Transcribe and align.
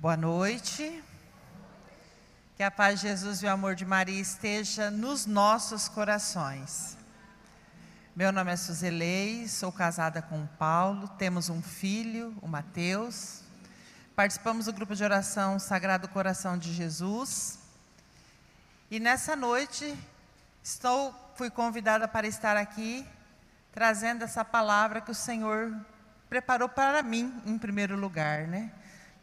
Boa 0.00 0.16
noite. 0.16 1.02
Que 2.56 2.62
a 2.62 2.70
paz 2.70 3.00
de 3.00 3.08
Jesus 3.08 3.42
e 3.42 3.46
o 3.46 3.50
amor 3.50 3.74
de 3.74 3.84
Maria 3.84 4.20
esteja 4.20 4.92
nos 4.92 5.26
nossos 5.26 5.88
corações. 5.88 6.96
Meu 8.14 8.30
nome 8.30 8.52
é 8.52 8.56
Suzelei, 8.56 9.48
sou 9.48 9.72
casada 9.72 10.22
com 10.22 10.44
o 10.44 10.46
Paulo, 10.56 11.08
temos 11.18 11.48
um 11.48 11.60
filho, 11.60 12.32
o 12.40 12.46
Mateus. 12.46 13.40
Participamos 14.14 14.66
do 14.66 14.72
grupo 14.72 14.94
de 14.94 15.02
oração 15.02 15.58
Sagrado 15.58 16.06
Coração 16.06 16.56
de 16.56 16.72
Jesus. 16.72 17.58
E 18.88 19.00
nessa 19.00 19.34
noite 19.34 19.98
estou 20.62 21.12
fui 21.34 21.50
convidada 21.50 22.06
para 22.06 22.28
estar 22.28 22.56
aqui 22.56 23.04
trazendo 23.72 24.22
essa 24.22 24.44
palavra 24.44 25.00
que 25.00 25.10
o 25.10 25.14
Senhor 25.14 25.76
preparou 26.28 26.68
para 26.68 27.02
mim 27.02 27.42
em 27.44 27.58
primeiro 27.58 27.96
lugar, 27.96 28.46
né? 28.46 28.70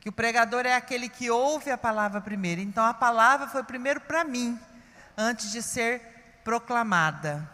Que 0.05 0.09
o 0.09 0.13
pregador 0.13 0.67
é 0.67 0.75
aquele 0.75 1.09
que 1.09 1.31
ouve 1.31 1.71
a 1.71 1.77
palavra 1.79 2.21
primeiro. 2.21 2.61
Então 2.61 2.85
a 2.85 2.93
palavra 2.93 3.47
foi 3.47 3.63
primeiro 3.63 3.99
para 3.99 4.23
mim, 4.23 4.59
antes 5.17 5.51
de 5.51 5.63
ser 5.63 5.99
proclamada. 6.43 7.49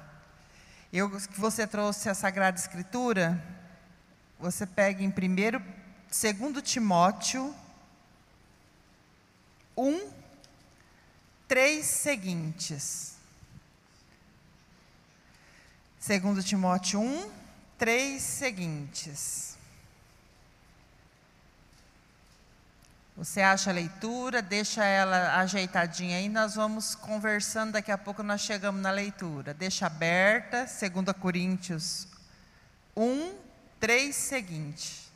Eu 0.91 1.09
que 1.09 1.39
você 1.39 1.65
trouxe 1.65 2.09
a 2.09 2.13
Sagrada 2.13 2.59
Escritura, 2.59 3.41
você 4.37 4.67
pega 4.67 5.01
em 5.01 5.09
primeiro, 5.09 5.63
segundo 6.09 6.61
Timóteo 6.61 7.55
1, 9.77 10.11
três 11.47 11.85
seguintes. 11.85 13.15
Segundo 15.97 16.43
Timóteo 16.43 16.99
1, 16.99 17.31
três 17.77 18.21
seguintes. 18.21 19.50
Você 23.21 23.39
acha 23.39 23.69
a 23.69 23.73
leitura, 23.73 24.41
deixa 24.41 24.83
ela 24.83 25.39
ajeitadinha 25.41 26.17
aí, 26.17 26.27
nós 26.27 26.55
vamos 26.55 26.95
conversando, 26.95 27.73
daqui 27.73 27.91
a 27.91 27.97
pouco 27.97 28.23
nós 28.23 28.41
chegamos 28.41 28.81
na 28.81 28.89
leitura. 28.89 29.53
Deixa 29.53 29.85
aberta, 29.85 30.65
2 30.65 31.15
Coríntios 31.19 32.07
1, 32.97 33.35
3 33.79 34.15
seguinte. 34.15 35.07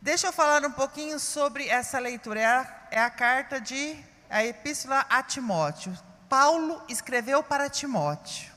Deixa 0.00 0.28
eu 0.28 0.32
falar 0.32 0.64
um 0.64 0.70
pouquinho 0.70 1.18
sobre 1.18 1.66
essa 1.66 1.98
leitura. 1.98 2.38
É 2.38 2.46
a, 2.46 2.86
é 2.92 3.00
a 3.00 3.10
carta 3.10 3.60
de, 3.60 3.98
a 4.30 4.44
epístola 4.44 5.04
a 5.10 5.24
Timóteo. 5.24 5.92
Paulo 6.28 6.84
escreveu 6.88 7.42
para 7.42 7.68
Timóteo. 7.68 8.52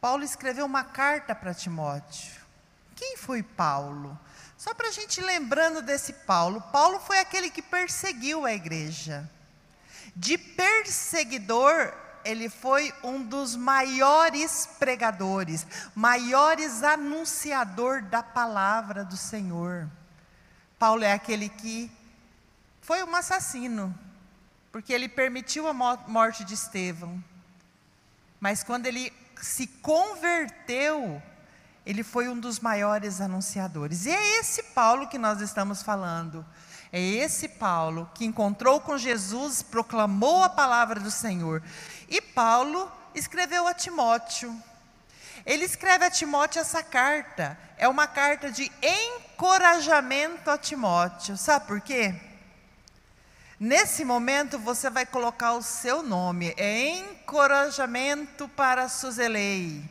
Paulo 0.00 0.22
escreveu 0.22 0.64
uma 0.64 0.84
carta 0.84 1.34
para 1.34 1.52
Timóteo. 1.52 2.40
Quem 2.94 3.16
foi 3.16 3.42
Paulo? 3.42 4.16
Só 4.62 4.72
para 4.72 4.90
a 4.90 4.92
gente 4.92 5.20
lembrando 5.20 5.82
desse 5.82 6.12
Paulo, 6.12 6.60
Paulo 6.70 7.00
foi 7.00 7.18
aquele 7.18 7.50
que 7.50 7.60
perseguiu 7.60 8.46
a 8.46 8.52
igreja. 8.52 9.28
De 10.14 10.38
perseguidor, 10.38 11.92
ele 12.24 12.48
foi 12.48 12.94
um 13.02 13.24
dos 13.24 13.56
maiores 13.56 14.68
pregadores, 14.78 15.66
maiores 15.96 16.84
anunciador 16.84 18.02
da 18.02 18.22
palavra 18.22 19.04
do 19.04 19.16
Senhor. 19.16 19.90
Paulo 20.78 21.02
é 21.02 21.12
aquele 21.12 21.48
que 21.48 21.90
foi 22.82 23.02
um 23.02 23.16
assassino, 23.16 23.92
porque 24.70 24.92
ele 24.92 25.08
permitiu 25.08 25.66
a 25.66 25.72
morte 25.72 26.44
de 26.44 26.54
Estevão. 26.54 27.20
Mas 28.38 28.62
quando 28.62 28.86
ele 28.86 29.12
se 29.40 29.66
converteu, 29.66 31.20
ele 31.84 32.02
foi 32.02 32.28
um 32.28 32.38
dos 32.38 32.60
maiores 32.60 33.20
anunciadores. 33.20 34.06
E 34.06 34.10
é 34.10 34.38
esse 34.38 34.62
Paulo 34.62 35.08
que 35.08 35.18
nós 35.18 35.40
estamos 35.40 35.82
falando. 35.82 36.44
É 36.92 37.00
esse 37.00 37.48
Paulo 37.48 38.08
que 38.14 38.24
encontrou 38.24 38.80
com 38.80 38.98
Jesus, 38.98 39.62
proclamou 39.62 40.42
a 40.44 40.48
palavra 40.48 41.00
do 41.00 41.10
Senhor. 41.10 41.62
E 42.08 42.20
Paulo 42.20 42.90
escreveu 43.14 43.66
a 43.66 43.74
Timóteo. 43.74 44.54
Ele 45.44 45.64
escreve 45.64 46.04
a 46.04 46.10
Timóteo 46.10 46.60
essa 46.60 46.82
carta. 46.82 47.58
É 47.76 47.88
uma 47.88 48.06
carta 48.06 48.50
de 48.50 48.70
encorajamento 48.82 50.50
a 50.50 50.58
Timóteo. 50.58 51.36
Sabe 51.36 51.66
por 51.66 51.80
quê? 51.80 52.14
Nesse 53.58 54.04
momento 54.04 54.58
você 54.58 54.90
vai 54.90 55.06
colocar 55.06 55.52
o 55.54 55.62
seu 55.62 56.02
nome. 56.02 56.54
É 56.56 56.88
encorajamento 56.98 58.48
para 58.48 58.88
Suzelei. 58.88 59.82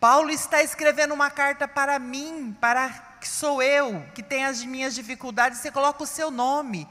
Paulo 0.00 0.30
está 0.30 0.62
escrevendo 0.62 1.12
uma 1.12 1.30
carta 1.30 1.68
para 1.68 1.98
mim, 1.98 2.56
para 2.58 2.88
que 3.20 3.28
sou 3.28 3.62
eu, 3.62 4.02
que 4.14 4.22
tenho 4.22 4.48
as 4.48 4.64
minhas 4.64 4.94
dificuldades, 4.94 5.58
você 5.58 5.70
coloca 5.70 6.02
o 6.02 6.06
seu 6.06 6.30
nome. 6.30 6.88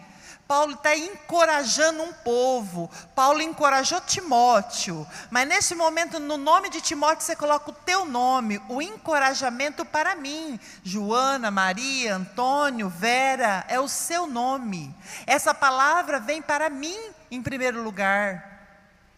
Paulo 0.48 0.74
está 0.74 0.96
encorajando 0.96 2.04
um 2.04 2.14
povo. 2.14 2.90
Paulo 3.16 3.42
encorajou 3.42 4.00
Timóteo. 4.02 5.08
Mas 5.32 5.48
nesse 5.48 5.74
momento, 5.74 6.20
no 6.20 6.38
nome 6.38 6.70
de 6.70 6.82
Timóteo, 6.82 7.24
você 7.24 7.36
coloca 7.36 7.72
o 7.72 7.74
teu 7.74 8.06
nome, 8.06 8.62
o 8.70 8.80
encorajamento 8.80 9.84
para 9.84 10.16
mim. 10.16 10.60
Joana, 10.84 11.50
Maria, 11.50 12.16
Antônio, 12.16 12.90
Vera, 12.90 13.66
é 13.68 13.80
o 13.80 13.88
seu 13.88 14.28
nome. 14.28 14.96
Essa 15.26 15.54
palavra 15.54 16.20
vem 16.20 16.44
para 16.44 16.70
mim 16.70 16.98
em 17.32 17.42
primeiro 17.42 17.84
lugar. 17.84 18.60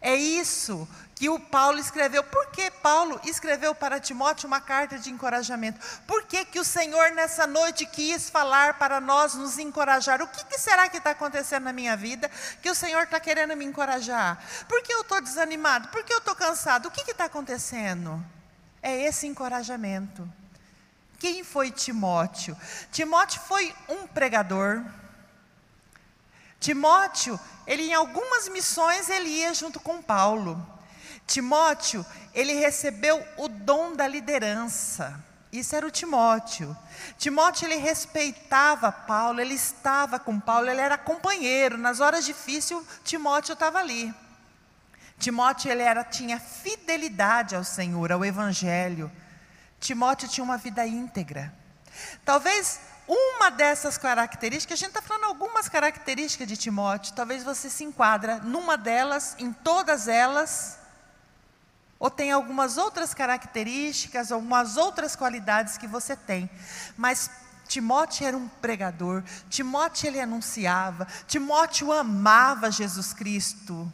É 0.01 0.15
isso 0.15 0.87
que 1.21 1.29
o 1.29 1.39
Paulo 1.39 1.77
escreveu. 1.77 2.23
Por 2.23 2.47
que 2.47 2.71
Paulo 2.71 3.21
escreveu 3.23 3.75
para 3.75 3.99
Timóteo 3.99 4.47
uma 4.47 4.59
carta 4.59 4.97
de 4.97 5.11
encorajamento? 5.11 5.79
Por 6.07 6.23
que, 6.23 6.43
que 6.43 6.59
o 6.59 6.63
Senhor 6.63 7.11
nessa 7.11 7.45
noite 7.45 7.85
quis 7.85 8.27
falar 8.27 8.79
para 8.79 8.99
nós, 8.99 9.35
nos 9.35 9.59
encorajar? 9.59 10.19
O 10.23 10.27
que, 10.27 10.43
que 10.45 10.57
será 10.57 10.89
que 10.89 10.97
está 10.97 11.11
acontecendo 11.11 11.65
na 11.65 11.73
minha 11.73 11.95
vida 11.95 12.27
que 12.59 12.71
o 12.71 12.73
Senhor 12.73 13.03
está 13.03 13.19
querendo 13.19 13.55
me 13.55 13.63
encorajar? 13.63 14.43
Por 14.67 14.81
que 14.81 14.91
eu 14.91 15.01
estou 15.01 15.21
desanimado? 15.21 15.89
Por 15.89 16.03
que 16.03 16.11
eu 16.11 16.17
estou 16.17 16.33
cansado? 16.33 16.87
O 16.87 16.91
que 16.91 17.11
está 17.11 17.25
acontecendo? 17.25 18.19
É 18.81 19.03
esse 19.03 19.27
encorajamento. 19.27 20.27
Quem 21.19 21.43
foi 21.43 21.69
Timóteo? 21.69 22.57
Timóteo 22.91 23.41
foi 23.41 23.71
um 23.87 24.07
pregador. 24.07 24.83
Timóteo, 26.59 27.39
ele 27.67 27.83
em 27.83 27.93
algumas 27.93 28.49
missões 28.49 29.07
ele 29.07 29.29
ia 29.29 29.53
junto 29.53 29.79
com 29.79 30.01
Paulo. 30.01 30.80
Timóteo, 31.27 32.05
ele 32.33 32.53
recebeu 32.53 33.25
o 33.37 33.47
dom 33.47 33.95
da 33.95 34.07
liderança. 34.07 35.23
Isso 35.51 35.75
era 35.75 35.85
o 35.85 35.91
Timóteo. 35.91 36.75
Timóteo, 37.17 37.67
ele 37.67 37.75
respeitava 37.75 38.91
Paulo, 38.91 39.41
ele 39.41 39.53
estava 39.53 40.17
com 40.17 40.39
Paulo, 40.39 40.69
ele 40.69 40.79
era 40.79 40.97
companheiro. 40.97 41.77
Nas 41.77 41.99
horas 41.99 42.25
difíceis, 42.25 42.81
Timóteo 43.03 43.53
estava 43.53 43.79
ali. 43.79 44.13
Timóteo, 45.19 45.69
ele 45.69 45.83
era, 45.83 46.03
tinha 46.03 46.39
fidelidade 46.39 47.55
ao 47.55 47.63
Senhor, 47.63 48.11
ao 48.11 48.23
Evangelho. 48.23 49.11
Timóteo 49.79 50.29
tinha 50.29 50.43
uma 50.43 50.57
vida 50.57 50.85
íntegra. 50.87 51.53
Talvez 52.23 52.79
uma 53.07 53.49
dessas 53.49 53.97
características, 53.97 54.79
a 54.79 54.79
gente 54.79 54.89
está 54.89 55.01
falando 55.01 55.25
algumas 55.25 55.67
características 55.67 56.47
de 56.47 56.55
Timóteo, 56.55 57.13
talvez 57.13 57.43
você 57.43 57.69
se 57.69 57.83
enquadra 57.83 58.37
numa 58.37 58.77
delas, 58.77 59.35
em 59.37 59.51
todas 59.51 60.07
elas, 60.07 60.79
ou 62.01 62.09
tem 62.09 62.31
algumas 62.31 62.77
outras 62.79 63.13
características, 63.13 64.31
algumas 64.31 64.75
outras 64.75 65.15
qualidades 65.15 65.77
que 65.77 65.85
você 65.85 66.15
tem. 66.15 66.49
Mas 66.97 67.29
Timóteo 67.67 68.25
era 68.25 68.35
um 68.35 68.47
pregador, 68.47 69.23
Timóteo 69.51 70.07
ele 70.07 70.19
anunciava, 70.19 71.07
Timóteo 71.27 71.91
amava 71.93 72.71
Jesus 72.71 73.13
Cristo. 73.13 73.93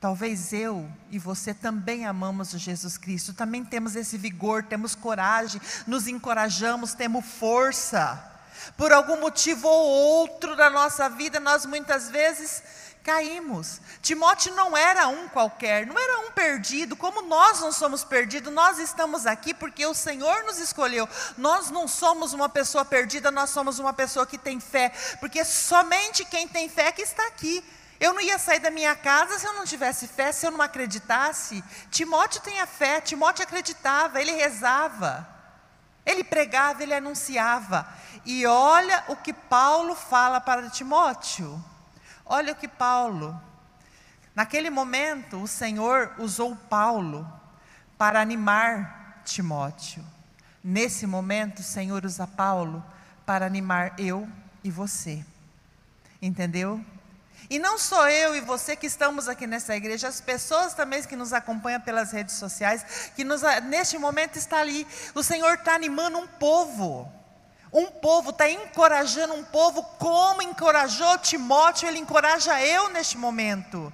Talvez 0.00 0.52
eu 0.52 0.88
e 1.10 1.18
você 1.18 1.52
também 1.52 2.06
amamos 2.06 2.50
Jesus 2.50 2.96
Cristo, 2.96 3.34
também 3.34 3.64
temos 3.64 3.96
esse 3.96 4.16
vigor, 4.16 4.62
temos 4.62 4.94
coragem, 4.94 5.60
nos 5.88 6.06
encorajamos, 6.06 6.94
temos 6.94 7.26
força. 7.26 8.32
Por 8.76 8.92
algum 8.92 9.20
motivo 9.20 9.66
ou 9.66 10.20
outro 10.20 10.54
da 10.54 10.70
nossa 10.70 11.08
vida, 11.08 11.40
nós 11.40 11.66
muitas 11.66 12.10
vezes 12.10 12.62
caímos. 13.06 13.80
Timóteo 14.02 14.52
não 14.56 14.76
era 14.76 15.06
um 15.06 15.28
qualquer, 15.28 15.86
não 15.86 15.96
era 15.96 16.26
um 16.26 16.32
perdido, 16.32 16.96
como 16.96 17.22
nós 17.22 17.60
não 17.60 17.70
somos 17.70 18.02
perdidos, 18.02 18.52
nós 18.52 18.80
estamos 18.80 19.26
aqui 19.26 19.54
porque 19.54 19.86
o 19.86 19.94
Senhor 19.94 20.42
nos 20.42 20.58
escolheu. 20.58 21.08
Nós 21.38 21.70
não 21.70 21.86
somos 21.86 22.32
uma 22.32 22.48
pessoa 22.48 22.84
perdida, 22.84 23.30
nós 23.30 23.50
somos 23.50 23.78
uma 23.78 23.92
pessoa 23.92 24.26
que 24.26 24.36
tem 24.36 24.58
fé, 24.58 24.92
porque 25.20 25.44
somente 25.44 26.24
quem 26.24 26.48
tem 26.48 26.68
fé 26.68 26.90
que 26.90 27.02
está 27.02 27.24
aqui. 27.28 27.64
Eu 28.00 28.12
não 28.12 28.20
ia 28.20 28.38
sair 28.38 28.58
da 28.58 28.72
minha 28.72 28.96
casa 28.96 29.38
se 29.38 29.46
eu 29.46 29.52
não 29.52 29.64
tivesse 29.64 30.08
fé, 30.08 30.32
se 30.32 30.44
eu 30.44 30.50
não 30.50 30.60
acreditasse. 30.60 31.62
Timóteo 31.92 32.42
tinha 32.42 32.66
fé, 32.66 33.00
Timóteo 33.00 33.44
acreditava, 33.44 34.20
ele 34.20 34.32
rezava, 34.32 35.26
ele 36.04 36.24
pregava, 36.24 36.82
ele 36.82 36.92
anunciava. 36.92 37.86
E 38.24 38.44
olha 38.44 39.04
o 39.06 39.14
que 39.14 39.32
Paulo 39.32 39.94
fala 39.94 40.40
para 40.40 40.68
Timóteo. 40.68 41.64
Olha 42.26 42.52
o 42.52 42.56
que 42.56 42.66
Paulo, 42.66 43.40
naquele 44.34 44.68
momento, 44.68 45.40
o 45.40 45.46
Senhor 45.46 46.12
usou 46.18 46.56
Paulo 46.56 47.26
para 47.96 48.20
animar 48.20 49.22
Timóteo. 49.24 50.04
Nesse 50.62 51.06
momento, 51.06 51.60
o 51.60 51.62
Senhor 51.62 52.04
usa 52.04 52.26
Paulo 52.26 52.84
para 53.24 53.46
animar 53.46 53.94
eu 53.98 54.28
e 54.64 54.70
você. 54.70 55.24
Entendeu? 56.20 56.84
E 57.48 57.58
não 57.58 57.78
sou 57.78 58.08
eu 58.08 58.34
e 58.34 58.40
você 58.40 58.74
que 58.74 58.86
estamos 58.86 59.28
aqui 59.28 59.46
nessa 59.46 59.76
igreja, 59.76 60.08
as 60.08 60.20
pessoas 60.20 60.74
também 60.74 61.02
que 61.04 61.14
nos 61.14 61.32
acompanham 61.32 61.80
pelas 61.80 62.10
redes 62.10 62.34
sociais, 62.34 63.12
que 63.14 63.22
nos, 63.22 63.42
neste 63.68 63.96
momento 63.98 64.36
está 64.36 64.58
ali. 64.58 64.84
O 65.14 65.22
Senhor 65.22 65.54
está 65.54 65.74
animando 65.74 66.18
um 66.18 66.26
povo. 66.26 67.12
Um 67.76 67.90
povo, 67.90 68.30
está 68.30 68.48
encorajando 68.48 69.34
um 69.34 69.44
povo 69.44 69.82
como 69.98 70.40
encorajou 70.40 71.18
Timóteo, 71.18 71.86
ele 71.86 71.98
encoraja 71.98 72.58
eu 72.64 72.88
neste 72.88 73.18
momento. 73.18 73.92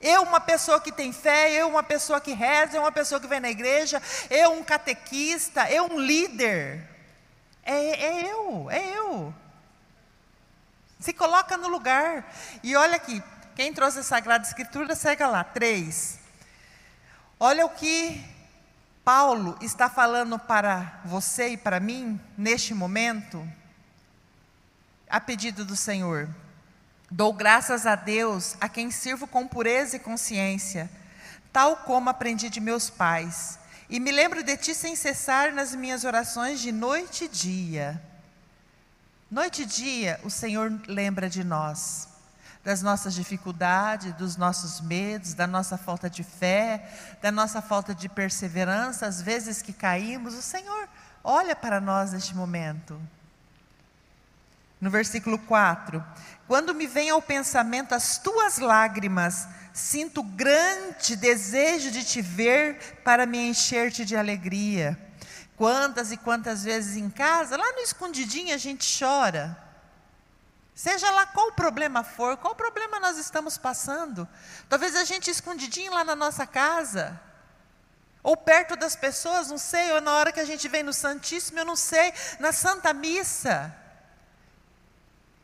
Eu, 0.00 0.22
uma 0.22 0.38
pessoa 0.38 0.80
que 0.80 0.92
tem 0.92 1.12
fé, 1.12 1.50
eu, 1.50 1.68
uma 1.68 1.82
pessoa 1.82 2.20
que 2.20 2.32
reza, 2.32 2.76
eu, 2.76 2.82
uma 2.82 2.92
pessoa 2.92 3.20
que 3.20 3.26
vem 3.26 3.40
na 3.40 3.50
igreja, 3.50 4.00
eu, 4.30 4.52
um 4.52 4.62
catequista, 4.62 5.68
eu, 5.68 5.86
um 5.86 5.98
líder. 5.98 6.88
É, 7.64 8.04
é 8.04 8.32
eu, 8.32 8.70
é 8.70 8.88
eu. 8.96 9.34
Se 11.00 11.12
coloca 11.12 11.56
no 11.56 11.66
lugar. 11.66 12.32
E 12.62 12.76
olha 12.76 12.94
aqui, 12.94 13.20
quem 13.56 13.72
trouxe 13.72 13.98
a 13.98 14.04
Sagrada 14.04 14.46
Escritura, 14.46 14.94
segue 14.94 15.26
lá, 15.26 15.42
três. 15.42 16.20
Olha 17.40 17.66
o 17.66 17.70
que 17.70 18.24
Paulo 19.08 19.56
está 19.62 19.88
falando 19.88 20.38
para 20.38 21.00
você 21.02 21.52
e 21.52 21.56
para 21.56 21.80
mim, 21.80 22.20
neste 22.36 22.74
momento, 22.74 23.42
a 25.08 25.18
pedido 25.18 25.64
do 25.64 25.74
Senhor. 25.74 26.28
Dou 27.10 27.32
graças 27.32 27.86
a 27.86 27.94
Deus, 27.94 28.54
a 28.60 28.68
quem 28.68 28.90
sirvo 28.90 29.26
com 29.26 29.48
pureza 29.48 29.96
e 29.96 29.98
consciência, 29.98 30.90
tal 31.50 31.74
como 31.74 32.10
aprendi 32.10 32.50
de 32.50 32.60
meus 32.60 32.90
pais, 32.90 33.58
e 33.88 33.98
me 33.98 34.12
lembro 34.12 34.42
de 34.42 34.54
ti 34.58 34.74
sem 34.74 34.94
cessar 34.94 35.54
nas 35.54 35.74
minhas 35.74 36.04
orações 36.04 36.60
de 36.60 36.70
noite 36.70 37.24
e 37.24 37.28
dia. 37.28 38.02
Noite 39.30 39.62
e 39.62 39.64
dia, 39.64 40.20
o 40.22 40.28
Senhor 40.28 40.82
lembra 40.86 41.30
de 41.30 41.42
nós, 41.42 42.07
das 42.68 42.82
nossas 42.82 43.14
dificuldades, 43.14 44.12
dos 44.12 44.36
nossos 44.36 44.82
medos, 44.82 45.32
da 45.32 45.46
nossa 45.46 45.78
falta 45.78 46.10
de 46.10 46.22
fé, 46.22 47.16
da 47.22 47.32
nossa 47.32 47.62
falta 47.62 47.94
de 47.94 48.10
perseverança, 48.10 49.06
às 49.06 49.22
vezes 49.22 49.62
que 49.62 49.72
caímos, 49.72 50.34
o 50.34 50.42
Senhor 50.42 50.86
olha 51.24 51.56
para 51.56 51.80
nós 51.80 52.12
neste 52.12 52.36
momento. 52.36 53.00
No 54.78 54.90
versículo 54.90 55.38
4: 55.38 56.04
Quando 56.46 56.74
me 56.74 56.86
vem 56.86 57.08
ao 57.08 57.22
pensamento 57.22 57.94
as 57.94 58.18
tuas 58.18 58.58
lágrimas, 58.58 59.48
sinto 59.72 60.22
grande 60.22 61.16
desejo 61.16 61.90
de 61.90 62.04
te 62.04 62.20
ver 62.20 63.00
para 63.02 63.24
me 63.24 63.48
encher-te 63.48 64.04
de 64.04 64.14
alegria. 64.14 64.98
Quantas 65.56 66.12
e 66.12 66.18
quantas 66.18 66.64
vezes 66.64 66.98
em 66.98 67.08
casa, 67.08 67.56
lá 67.56 67.72
no 67.72 67.80
escondidinho 67.80 68.54
a 68.54 68.58
gente 68.58 68.86
chora. 68.98 69.67
Seja 70.78 71.10
lá 71.10 71.26
qual 71.26 71.48
o 71.48 71.52
problema 71.52 72.04
for, 72.04 72.36
qual 72.36 72.54
problema 72.54 73.00
nós 73.00 73.18
estamos 73.18 73.58
passando. 73.58 74.28
Talvez 74.68 74.94
a 74.94 75.02
gente 75.02 75.28
escondidinho 75.28 75.92
lá 75.92 76.04
na 76.04 76.14
nossa 76.14 76.46
casa, 76.46 77.20
ou 78.22 78.36
perto 78.36 78.76
das 78.76 78.94
pessoas, 78.94 79.48
não 79.48 79.58
sei, 79.58 79.90
ou 79.90 80.00
na 80.00 80.14
hora 80.14 80.30
que 80.30 80.38
a 80.38 80.44
gente 80.44 80.68
vem 80.68 80.84
no 80.84 80.92
Santíssimo, 80.92 81.58
eu 81.58 81.64
não 81.64 81.74
sei, 81.74 82.14
na 82.38 82.52
Santa 82.52 82.92
Missa. 82.92 83.74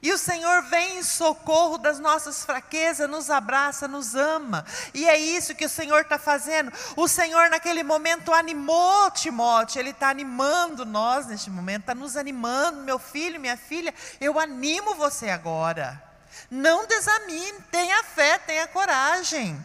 E 0.05 0.13
o 0.13 0.19
Senhor 0.19 0.65
vem 0.65 0.99
em 0.99 1.03
socorro 1.03 1.79
das 1.79 1.99
nossas 1.99 2.45
fraquezas, 2.45 3.09
nos 3.09 3.31
abraça, 3.31 3.89
nos 3.89 4.15
ama. 4.15 4.63
E 4.93 5.09
é 5.09 5.17
isso 5.17 5.55
que 5.55 5.65
o 5.65 5.69
Senhor 5.69 6.03
está 6.03 6.19
fazendo. 6.19 6.71
O 6.95 7.09
Senhor, 7.09 7.49
naquele 7.49 7.83
momento, 7.83 8.31
animou 8.31 9.11
Timóteo, 9.13 9.81
Ele 9.81 9.91
está 9.91 10.11
animando 10.11 10.85
nós 10.85 11.27
neste 11.27 11.49
momento, 11.49 11.85
está 11.85 11.95
nos 11.95 12.19
animando, 12.19 12.83
meu 12.83 12.99
filho, 12.99 13.41
minha 13.41 13.57
filha. 13.57 13.95
Eu 14.21 14.39
animo 14.39 14.95
você 14.95 15.31
agora. 15.31 16.03
Não 16.51 16.87
desanime, 16.87 17.61
tenha 17.71 18.05
fé, 18.05 18.37
tenha 18.37 18.69
coragem. 18.69 19.59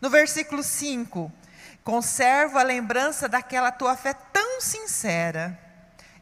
No 0.00 0.10
versículo 0.10 0.64
5: 0.64 1.32
Conservo 1.84 2.58
a 2.58 2.64
lembrança 2.64 3.28
daquela 3.28 3.70
tua 3.70 3.96
fé 3.96 4.12
tão 4.32 4.60
sincera 4.60 5.63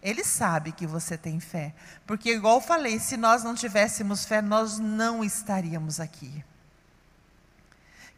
ele 0.02 0.24
sabe 0.24 0.72
que 0.72 0.86
você 0.86 1.16
tem 1.16 1.38
fé. 1.38 1.72
Porque, 2.06 2.32
igual 2.32 2.56
eu 2.56 2.60
falei, 2.60 2.98
se 2.98 3.16
nós 3.16 3.44
não 3.44 3.54
tivéssemos 3.54 4.24
fé, 4.24 4.42
nós 4.42 4.78
não 4.78 5.22
estaríamos 5.22 6.00
aqui. 6.00 6.44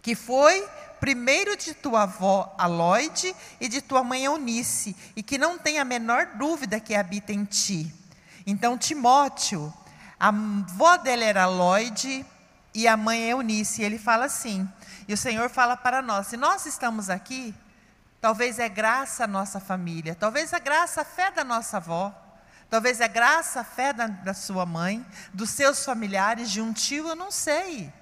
Que 0.01 0.15
foi 0.15 0.67
primeiro 0.99 1.57
de 1.57 1.75
tua 1.75 2.05
avó 2.05 2.55
Aloide 2.57 3.35
e 3.61 3.69
de 3.69 3.83
tua 3.83 4.03
mãe 4.03 4.25
Eunice, 4.25 4.97
e 5.15 5.23
que 5.23 5.37
não 5.37 5.59
tem 5.59 5.79
a 5.79 5.85
menor 5.85 6.27
dúvida 6.37 6.81
que 6.81 6.95
habita 6.95 7.33
em 7.33 7.45
ti. 7.45 7.95
Então, 8.47 8.79
Timóteo, 8.79 9.73
a 10.19 10.29
avó 10.29 10.97
dele 10.97 11.25
era 11.25 11.45
Aloide 11.45 12.25
e 12.73 12.89
a 12.89 12.97
mãe 12.97 13.29
Eunice, 13.29 13.83
e 13.83 13.85
ele 13.85 13.99
fala 13.99 14.25
assim, 14.25 14.67
e 15.07 15.13
o 15.13 15.17
Senhor 15.17 15.51
fala 15.51 15.77
para 15.77 16.01
nós: 16.01 16.29
se 16.29 16.37
nós 16.37 16.65
estamos 16.67 17.11
aqui, 17.11 17.55
Talvez 18.25 18.59
é 18.59 18.71
graça 18.71 19.25
a 19.25 19.27
nossa 19.27 19.61
família, 19.61 20.17
talvez 20.19 20.51
é 20.55 20.59
graça 20.59 21.03
a 21.03 21.05
fé 21.05 21.31
da 21.31 21.45
nossa 21.45 21.77
avó, 21.77 22.11
talvez 22.71 22.99
é 22.99 23.07
graça 23.07 23.61
a 23.61 23.65
fé 23.65 23.93
da, 23.93 24.07
da 24.07 24.33
sua 24.33 24.65
mãe, 24.65 25.05
dos 25.35 25.51
seus 25.51 25.85
familiares, 25.85 26.51
de 26.51 26.59
um 26.59 26.73
tio, 26.73 27.07
eu 27.07 27.15
não 27.15 27.31
sei. 27.31 27.93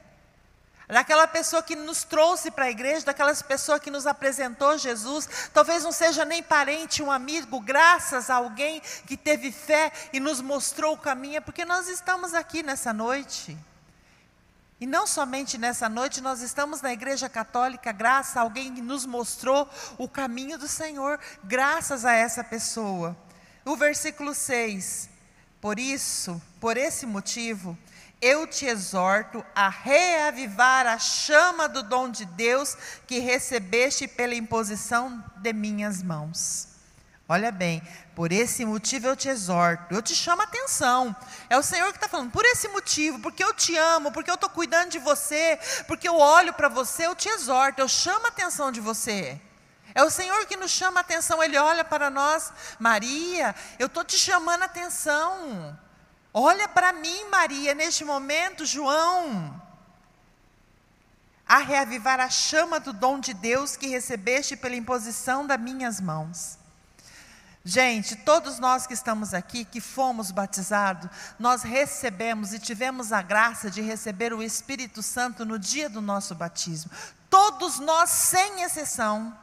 Daquela 0.87 1.27
pessoa 1.27 1.61
que 1.61 1.75
nos 1.75 2.05
trouxe 2.05 2.53
para 2.53 2.67
a 2.67 2.71
igreja, 2.71 3.07
daquelas 3.07 3.43
pessoas 3.43 3.81
que 3.81 3.91
nos 3.91 4.07
apresentou 4.07 4.79
Jesus, 4.79 5.29
talvez 5.53 5.83
não 5.83 5.91
seja 5.91 6.25
nem 6.25 6.41
parente, 6.41 7.03
um 7.03 7.11
amigo, 7.11 7.59
graças 7.59 8.31
a 8.31 8.37
alguém 8.37 8.81
que 9.09 9.17
teve 9.17 9.51
fé 9.51 9.91
e 10.13 10.21
nos 10.21 10.41
mostrou 10.41 10.95
o 10.95 10.99
caminho, 10.99 11.39
é 11.39 11.41
porque 11.41 11.65
nós 11.65 11.89
estamos 11.89 12.33
aqui 12.33 12.63
nessa 12.63 12.93
noite. 12.93 13.59
E 14.83 14.87
não 14.87 15.07
somente 15.07 15.57
nessa 15.57 15.89
noite, 15.89 16.21
nós 16.21 16.41
estamos 16.41 16.83
na 16.83 16.93
Igreja 16.93 17.29
Católica, 17.29 17.93
graças 17.93 18.37
a 18.37 18.41
alguém 18.41 18.75
que 18.75 18.83
nos 18.83 19.07
mostrou 19.07 19.71
o 19.97 20.09
caminho 20.09 20.59
do 20.59 20.67
Senhor, 20.67 21.21
graças 21.45 22.05
a 22.05 22.13
essa 22.13 22.43
pessoa. 22.43 23.17
O 23.65 23.77
versículo 23.77 24.35
6: 24.35 25.09
Por 25.61 25.79
isso, 25.79 26.43
por 26.59 26.77
esse 26.77 27.07
motivo, 27.07 27.79
eu 28.21 28.45
te 28.45 28.67
exorto 28.67 29.47
a 29.55 29.69
reavivar 29.69 30.85
a 30.89 30.99
chama 30.99 31.69
do 31.69 31.85
dom 31.85 32.11
de 32.11 32.25
Deus 32.25 32.77
que 33.07 33.21
recebeste 33.21 34.09
pela 34.09 34.35
imposição 34.35 35.23
de 35.37 35.53
minhas 35.53 36.03
mãos. 36.03 36.72
Olha 37.33 37.51
bem, 37.51 37.81
por 38.15 38.31
esse 38.31 38.63
motivo 38.63 39.07
eu 39.07 39.17
te 39.17 39.27
exorto, 39.27 39.95
eu 39.95 40.03
te 40.03 40.15
chamo 40.15 40.43
a 40.43 40.45
atenção. 40.45 41.17
É 41.49 41.57
o 41.57 41.63
Senhor 41.63 41.91
que 41.91 41.97
está 41.97 42.07
falando, 42.07 42.31
por 42.31 42.45
esse 42.45 42.69
motivo, 42.69 43.19
porque 43.21 43.43
eu 43.43 43.55
te 43.55 43.75
amo, 43.75 44.13
porque 44.13 44.31
eu 44.31 44.35
estou 44.35 44.51
cuidando 44.51 44.91
de 44.91 44.99
você, 44.99 45.59
porque 45.89 46.07
eu 46.07 46.19
olho 46.19 46.53
para 46.53 46.69
você, 46.69 47.07
eu 47.07 47.15
te 47.15 47.31
exorto, 47.31 47.81
eu 47.81 47.89
chamo 47.89 48.27
a 48.27 48.29
atenção 48.29 48.71
de 48.71 48.83
você. 48.83 49.41
É 49.95 50.05
o 50.05 50.11
Senhor 50.11 50.45
que 50.45 50.59
nos 50.59 50.71
chama 50.71 51.01
a 51.01 51.07
atenção, 51.07 51.43
Ele 51.43 51.57
olha 51.57 51.83
para 51.83 52.11
nós, 52.11 52.53
Maria, 52.79 53.55
eu 53.79 53.87
estou 53.87 54.05
te 54.05 54.19
chamando 54.19 54.65
a 54.65 54.67
atenção. 54.67 55.79
Olha 56.35 56.69
para 56.69 56.93
mim, 56.93 57.31
Maria, 57.31 57.73
neste 57.73 58.05
momento, 58.05 58.67
João. 58.67 59.59
A 61.49 61.57
reavivar 61.57 62.21
a 62.21 62.29
chama 62.29 62.79
do 62.79 62.93
dom 62.93 63.19
de 63.19 63.33
Deus 63.33 63.75
que 63.75 63.87
recebeste 63.87 64.55
pela 64.55 64.77
imposição 64.77 65.47
das 65.47 65.59
minhas 65.59 65.99
mãos. 65.99 66.61
Gente, 67.65 68.17
todos 68.17 68.59
nós 68.59 68.87
que 68.89 68.95
estamos 68.95 69.33
aqui, 69.33 69.65
que 69.65 69.81
fomos 69.81 70.33
batizados, 70.33 71.09
nós 71.39 71.63
recebemos 71.63 72.53
e 72.53 72.59
tivemos 72.59 73.13
a 73.13 73.23
graça 73.23 73.71
de 73.71 73.81
receber 73.81 74.33
o 74.33 74.43
Espírito 74.43 75.01
Santo 75.01 75.45
no 75.45 75.59
dia 75.59 75.89
do 75.89 76.01
nosso 76.01 76.35
batismo. 76.35 76.91
Todos 77.31 77.79
nós, 77.79 78.11
sem 78.11 78.63
exceção. 78.63 79.37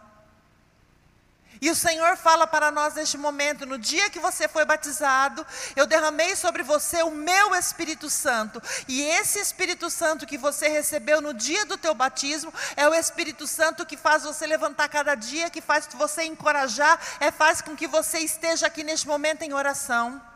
E 1.61 1.69
o 1.69 1.75
Senhor 1.75 2.15
fala 2.15 2.47
para 2.47 2.71
nós 2.71 2.93
neste 2.93 3.17
momento: 3.17 3.65
no 3.65 3.77
dia 3.77 4.09
que 4.09 4.19
você 4.19 4.47
foi 4.47 4.65
batizado, 4.65 5.45
eu 5.75 5.85
derramei 5.85 6.35
sobre 6.35 6.63
você 6.63 7.03
o 7.03 7.11
meu 7.11 7.53
Espírito 7.55 8.09
Santo. 8.09 8.61
E 8.87 9.01
esse 9.01 9.39
Espírito 9.39 9.89
Santo 9.89 10.25
que 10.25 10.37
você 10.37 10.67
recebeu 10.67 11.21
no 11.21 11.33
dia 11.33 11.65
do 11.65 11.77
teu 11.77 11.93
batismo 11.93 12.53
é 12.75 12.87
o 12.87 12.93
Espírito 12.93 13.45
Santo 13.45 13.85
que 13.85 13.97
faz 13.97 14.23
você 14.23 14.45
levantar 14.47 14.87
cada 14.89 15.15
dia, 15.15 15.49
que 15.49 15.61
faz 15.61 15.87
você 15.93 16.23
encorajar, 16.23 16.99
é 17.19 17.31
faz 17.31 17.61
com 17.61 17.75
que 17.75 17.87
você 17.87 18.19
esteja 18.19 18.67
aqui 18.67 18.83
neste 18.83 19.07
momento 19.07 19.41
em 19.41 19.53
oração. 19.53 20.28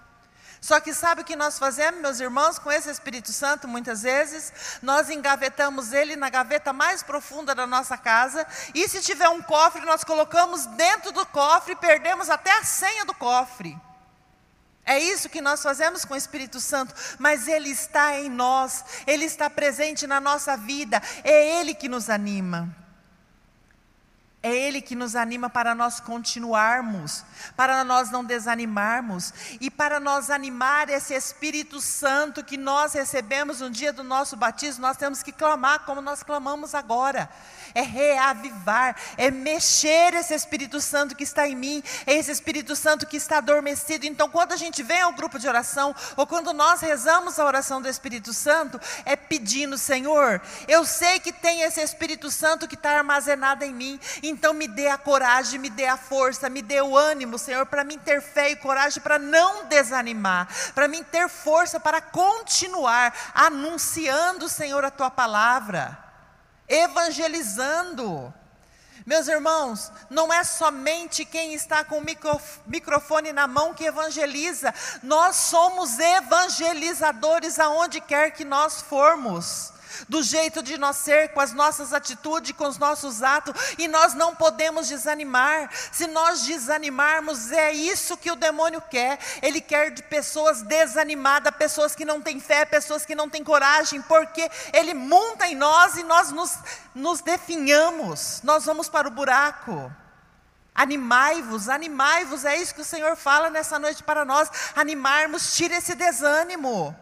Só 0.63 0.79
que 0.79 0.93
sabe 0.93 1.23
o 1.23 1.25
que 1.25 1.35
nós 1.35 1.59
fazemos, 1.59 1.99
meus 1.99 2.21
irmãos, 2.21 2.57
com 2.57 2.71
esse 2.71 2.89
Espírito 2.89 3.33
Santo, 3.33 3.67
muitas 3.67 4.03
vezes? 4.03 4.79
Nós 4.81 5.09
engavetamos 5.09 5.91
ele 5.91 6.15
na 6.15 6.29
gaveta 6.29 6.71
mais 6.71 7.03
profunda 7.03 7.53
da 7.53 7.67
nossa 7.67 7.97
casa, 7.97 8.47
e 8.73 8.87
se 8.87 9.01
tiver 9.01 9.27
um 9.27 9.41
cofre, 9.41 9.81
nós 9.85 10.05
colocamos 10.05 10.65
dentro 10.67 11.11
do 11.11 11.25
cofre 11.25 11.73
e 11.73 11.75
perdemos 11.75 12.29
até 12.29 12.49
a 12.59 12.63
senha 12.63 13.03
do 13.03 13.13
cofre. 13.13 13.77
É 14.85 14.97
isso 14.97 15.27
que 15.27 15.41
nós 15.41 15.61
fazemos 15.61 16.05
com 16.05 16.13
o 16.13 16.17
Espírito 16.17 16.61
Santo, 16.61 16.95
mas 17.19 17.45
Ele 17.45 17.67
está 17.67 18.17
em 18.17 18.29
nós, 18.29 18.85
Ele 19.05 19.25
está 19.25 19.49
presente 19.49 20.07
na 20.07 20.21
nossa 20.21 20.55
vida, 20.55 21.01
é 21.25 21.59
Ele 21.59 21.75
que 21.75 21.89
nos 21.89 22.09
anima. 22.09 22.73
É 24.45 24.53
Ele 24.53 24.81
que 24.81 24.93
nos 24.93 25.15
anima 25.15 25.49
para 25.49 25.73
nós 25.73 26.01
continuarmos, 26.01 27.23
para 27.55 27.81
nós 27.85 28.11
não 28.11 28.25
desanimarmos 28.25 29.33
e 29.61 29.71
para 29.71 30.01
nós 30.01 30.29
animar 30.29 30.89
esse 30.89 31.13
Espírito 31.13 31.79
Santo 31.79 32.43
que 32.43 32.57
nós 32.57 32.91
recebemos 32.91 33.61
no 33.61 33.69
dia 33.69 33.93
do 33.93 34.03
nosso 34.03 34.35
batismo, 34.35 34.81
nós 34.81 34.97
temos 34.97 35.23
que 35.23 35.31
clamar 35.31 35.85
como 35.85 36.01
nós 36.01 36.23
clamamos 36.23 36.75
agora. 36.75 37.29
É 37.73 37.81
reavivar, 37.81 38.95
é 39.17 39.31
mexer 39.31 40.13
esse 40.13 40.33
Espírito 40.33 40.79
Santo 40.79 41.15
que 41.15 41.23
está 41.23 41.47
em 41.47 41.55
mim, 41.55 41.83
esse 42.05 42.31
Espírito 42.31 42.75
Santo 42.75 43.05
que 43.05 43.17
está 43.17 43.37
adormecido. 43.37 44.05
Então, 44.05 44.29
quando 44.29 44.53
a 44.53 44.57
gente 44.57 44.83
vem 44.83 45.01
ao 45.01 45.13
grupo 45.13 45.39
de 45.39 45.47
oração, 45.47 45.95
ou 46.15 46.27
quando 46.27 46.53
nós 46.53 46.81
rezamos 46.81 47.39
a 47.39 47.45
oração 47.45 47.81
do 47.81 47.87
Espírito 47.87 48.33
Santo, 48.33 48.79
é 49.05 49.15
pedindo, 49.15 49.77
Senhor, 49.77 50.41
eu 50.67 50.85
sei 50.85 51.19
que 51.19 51.31
tem 51.31 51.61
esse 51.61 51.81
Espírito 51.81 52.29
Santo 52.29 52.67
que 52.67 52.75
está 52.75 52.97
armazenado 52.97 53.63
em 53.63 53.73
mim, 53.73 53.99
então 54.21 54.53
me 54.53 54.67
dê 54.67 54.87
a 54.87 54.97
coragem, 54.97 55.59
me 55.59 55.69
dê 55.69 55.85
a 55.85 55.97
força, 55.97 56.49
me 56.49 56.61
dê 56.61 56.81
o 56.81 56.97
ânimo, 56.97 57.37
Senhor, 57.37 57.65
para 57.65 57.83
mim 57.83 57.97
ter 57.97 58.21
fé 58.21 58.51
e 58.51 58.55
coragem 58.55 59.01
para 59.01 59.19
não 59.19 59.65
desanimar, 59.65 60.47
para 60.73 60.87
mim 60.87 61.03
ter 61.03 61.27
força 61.29 61.79
para 61.79 62.01
continuar 62.01 63.13
anunciando, 63.33 64.47
Senhor, 64.47 64.83
a 64.85 64.91
tua 64.91 65.09
palavra, 65.09 65.97
evangelizando. 66.67 68.33
Meus 69.05 69.27
irmãos, 69.27 69.91
não 70.09 70.31
é 70.31 70.43
somente 70.43 71.25
quem 71.25 71.53
está 71.53 71.83
com 71.83 71.99
o 71.99 72.05
microfone 72.65 73.33
na 73.33 73.47
mão 73.47 73.73
que 73.73 73.83
evangeliza, 73.83 74.73
nós 75.01 75.35
somos 75.35 75.99
evangelizadores 75.99 77.59
aonde 77.59 77.99
quer 77.99 78.31
que 78.31 78.45
nós 78.45 78.81
formos 78.81 79.73
do 80.07 80.21
jeito 80.21 80.61
de 80.61 80.77
nós 80.77 80.97
ser, 80.97 81.29
com 81.29 81.39
as 81.39 81.53
nossas 81.53 81.93
atitudes, 81.93 82.51
com 82.51 82.67
os 82.67 82.77
nossos 82.77 83.23
atos, 83.23 83.53
e 83.77 83.87
nós 83.87 84.13
não 84.13 84.35
podemos 84.35 84.87
desanimar. 84.87 85.69
Se 85.91 86.07
nós 86.07 86.43
desanimarmos, 86.43 87.51
é 87.51 87.71
isso 87.71 88.17
que 88.17 88.31
o 88.31 88.35
demônio 88.35 88.81
quer. 88.81 89.19
Ele 89.41 89.61
quer 89.61 89.91
de 89.91 90.03
pessoas 90.03 90.61
desanimadas, 90.61 91.55
pessoas 91.55 91.95
que 91.95 92.05
não 92.05 92.21
têm 92.21 92.39
fé, 92.39 92.65
pessoas 92.65 93.05
que 93.05 93.15
não 93.15 93.29
têm 93.29 93.43
coragem, 93.43 94.01
porque 94.01 94.49
ele 94.71 94.93
monta 94.93 95.47
em 95.47 95.55
nós 95.55 95.95
e 95.95 96.03
nós 96.03 96.31
nos, 96.31 96.57
nos 96.93 97.21
definhamos, 97.21 98.41
nós 98.43 98.65
vamos 98.65 98.89
para 98.89 99.07
o 99.07 99.11
buraco. 99.11 99.91
Animai-vos, 100.75 101.69
animai-vos, 101.69 102.45
é 102.45 102.57
isso 102.57 102.73
que 102.73 102.81
o 102.81 102.85
Senhor 102.85 103.15
fala 103.15 103.49
nessa 103.49 103.77
noite 103.77 104.01
para 104.01 104.25
nós. 104.25 104.49
Animarmos, 104.75 105.55
tira 105.55 105.75
esse 105.75 105.93
desânimo. 105.93 106.95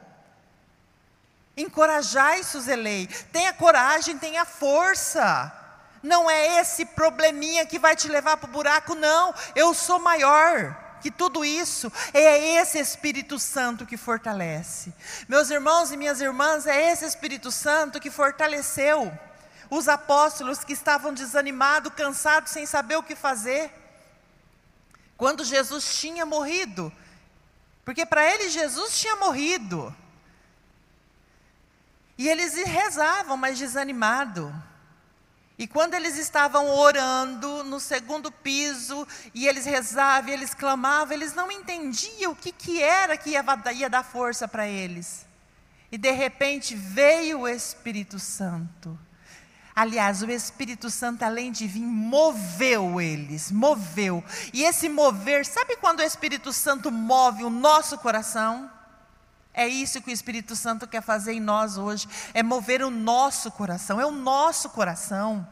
Encorajai, 1.62 2.44
Suzelei. 2.44 3.08
Tenha 3.32 3.54
coragem, 3.54 4.18
tenha 4.18 4.46
força. 4.46 5.52
Não 6.04 6.30
é 6.30 6.60
esse 6.60 6.86
probleminha 6.86 7.66
que 7.66 7.78
vai 7.78 7.96
te 7.96 8.08
levar 8.08 8.38
para 8.38 8.50
o 8.50 8.52
buraco, 8.52 8.96
não. 8.96 9.34
Eu 9.56 9.74
sou 9.74 10.00
maior 10.00 10.76
que 11.02 11.12
tudo 11.12 11.44
isso. 11.46 11.92
É 12.14 12.56
esse 12.56 12.80
Espírito 12.80 13.38
Santo 13.38 13.86
que 13.86 13.98
fortalece. 13.98 14.94
Meus 15.28 15.50
irmãos 15.50 15.92
e 15.92 15.98
minhas 15.98 16.22
irmãs, 16.22 16.66
é 16.66 16.92
esse 16.92 17.06
Espírito 17.06 17.52
Santo 17.52 18.00
que 18.00 18.10
fortaleceu 18.10 19.12
os 19.70 19.88
apóstolos 19.88 20.64
que 20.64 20.74
estavam 20.74 21.14
desanimados, 21.14 21.94
cansados, 21.94 22.52
sem 22.52 22.66
saber 22.66 22.98
o 22.98 23.04
que 23.04 23.16
fazer. 23.16 23.72
Quando 25.18 25.46
Jesus 25.46 25.96
tinha 25.96 26.26
morrido. 26.26 26.92
Porque 27.86 28.06
para 28.06 28.26
eles 28.34 28.52
Jesus 28.54 29.00
tinha 29.00 29.16
morrido. 29.16 29.96
E 32.22 32.30
eles 32.30 32.54
rezavam, 32.54 33.36
mas 33.36 33.58
desanimado. 33.58 34.54
E 35.58 35.66
quando 35.66 35.96
eles 35.96 36.20
estavam 36.20 36.70
orando 36.70 37.64
no 37.64 37.80
segundo 37.80 38.32
piso, 38.32 39.08
e 39.34 39.48
eles 39.48 39.66
rezavam, 39.66 40.30
e 40.30 40.34
eles 40.34 40.54
clamavam, 40.54 41.16
eles 41.16 41.34
não 41.34 41.52
entendiam 41.52 42.32
o 42.32 42.36
que, 42.36 42.52
que 42.52 42.80
era 42.80 43.18
que 43.18 43.32
ia, 43.32 43.44
ia 43.74 43.90
dar 43.90 44.04
força 44.04 44.48
para 44.48 44.68
eles. 44.68 45.26
E 45.92 45.98
de 45.98 46.12
repente 46.12 46.76
veio 46.76 47.40
o 47.40 47.48
Espírito 47.48 48.20
Santo. 48.20 48.96
Aliás, 49.76 50.22
o 50.22 50.30
Espírito 50.30 50.92
Santo, 50.92 51.24
além 51.24 51.52
de 51.52 51.66
vir, 51.66 51.82
moveu 51.82 53.02
eles, 53.02 53.52
moveu. 53.52 54.24
E 54.54 54.64
esse 54.64 54.88
mover, 54.88 55.44
sabe 55.44 55.76
quando 55.78 56.02
o 56.02 56.04
Espírito 56.04 56.54
Santo 56.54 56.92
move 56.92 57.44
o 57.44 57.50
nosso 57.50 57.98
coração? 57.98 58.70
É 59.54 59.68
isso 59.68 60.02
que 60.02 60.10
o 60.10 60.14
Espírito 60.14 60.56
Santo 60.56 60.88
quer 60.88 61.02
fazer 61.02 61.34
em 61.34 61.40
nós 61.40 61.78
hoje, 61.78 62.08
é 62.34 62.42
mover 62.42 62.82
o 62.82 62.90
nosso 62.90 63.52
coração, 63.52 64.00
é 64.00 64.06
o 64.06 64.12
nosso 64.12 64.70
coração. 64.70 65.48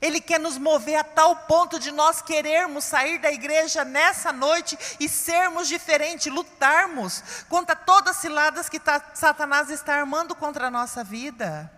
Ele 0.00 0.20
quer 0.20 0.38
nos 0.38 0.56
mover 0.58 0.96
a 0.96 1.04
tal 1.04 1.34
ponto 1.34 1.78
de 1.78 1.90
nós 1.90 2.22
querermos 2.22 2.84
sair 2.84 3.18
da 3.18 3.32
igreja 3.32 3.84
nessa 3.84 4.32
noite 4.32 4.78
e 5.00 5.08
sermos 5.08 5.66
diferentes, 5.66 6.32
lutarmos 6.32 7.22
contra 7.48 7.74
todas 7.74 8.16
as 8.16 8.22
ciladas 8.22 8.68
que 8.68 8.78
tá, 8.78 9.02
Satanás 9.14 9.70
está 9.70 9.94
armando 9.94 10.36
contra 10.36 10.68
a 10.68 10.70
nossa 10.70 11.02
vida. 11.02 11.70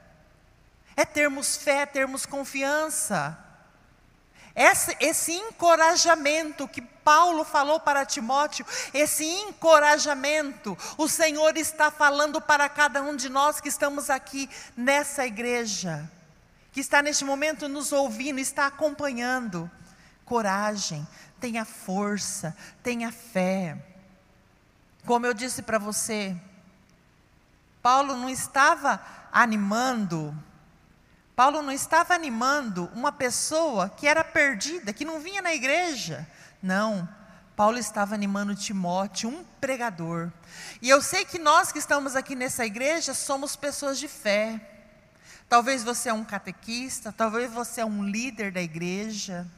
É 0.94 1.04
termos 1.04 1.56
fé, 1.56 1.86
termos 1.86 2.26
confiança. 2.26 3.38
Esse, 4.54 4.96
esse 5.00 5.32
encorajamento 5.32 6.66
que 6.66 6.80
Paulo 6.80 7.44
falou 7.44 7.80
para 7.80 8.04
Timóteo, 8.04 8.66
esse 8.92 9.24
encorajamento, 9.24 10.76
o 10.98 11.08
Senhor 11.08 11.56
está 11.56 11.90
falando 11.90 12.40
para 12.40 12.68
cada 12.68 13.02
um 13.02 13.14
de 13.14 13.28
nós 13.28 13.60
que 13.60 13.68
estamos 13.68 14.10
aqui 14.10 14.50
nessa 14.76 15.26
igreja, 15.26 16.10
que 16.72 16.80
está 16.80 17.00
neste 17.00 17.24
momento 17.24 17.68
nos 17.68 17.92
ouvindo, 17.92 18.38
está 18.38 18.66
acompanhando. 18.66 19.70
Coragem, 20.24 21.06
tenha 21.40 21.64
força, 21.64 22.56
tenha 22.82 23.10
fé. 23.10 23.76
Como 25.06 25.26
eu 25.26 25.34
disse 25.34 25.62
para 25.62 25.78
você, 25.78 26.36
Paulo 27.82 28.14
não 28.16 28.28
estava 28.28 29.00
animando 29.32 30.36
Paulo 31.40 31.62
não 31.62 31.72
estava 31.72 32.12
animando 32.12 32.90
uma 32.94 33.10
pessoa 33.10 33.88
que 33.88 34.06
era 34.06 34.22
perdida, 34.22 34.92
que 34.92 35.06
não 35.06 35.18
vinha 35.20 35.40
na 35.40 35.54
igreja. 35.54 36.28
Não. 36.62 37.08
Paulo 37.56 37.78
estava 37.78 38.14
animando 38.14 38.54
Timóteo, 38.54 39.30
um 39.30 39.42
pregador. 39.58 40.30
E 40.82 40.90
eu 40.90 41.00
sei 41.00 41.24
que 41.24 41.38
nós 41.38 41.72
que 41.72 41.78
estamos 41.78 42.14
aqui 42.14 42.34
nessa 42.34 42.66
igreja 42.66 43.14
somos 43.14 43.56
pessoas 43.56 43.98
de 43.98 44.06
fé. 44.06 44.60
Talvez 45.48 45.82
você 45.82 46.10
é 46.10 46.12
um 46.12 46.26
catequista, 46.26 47.10
talvez 47.10 47.50
você 47.50 47.80
é 47.80 47.86
um 47.86 48.04
líder 48.04 48.52
da 48.52 48.60
igreja. 48.60 49.48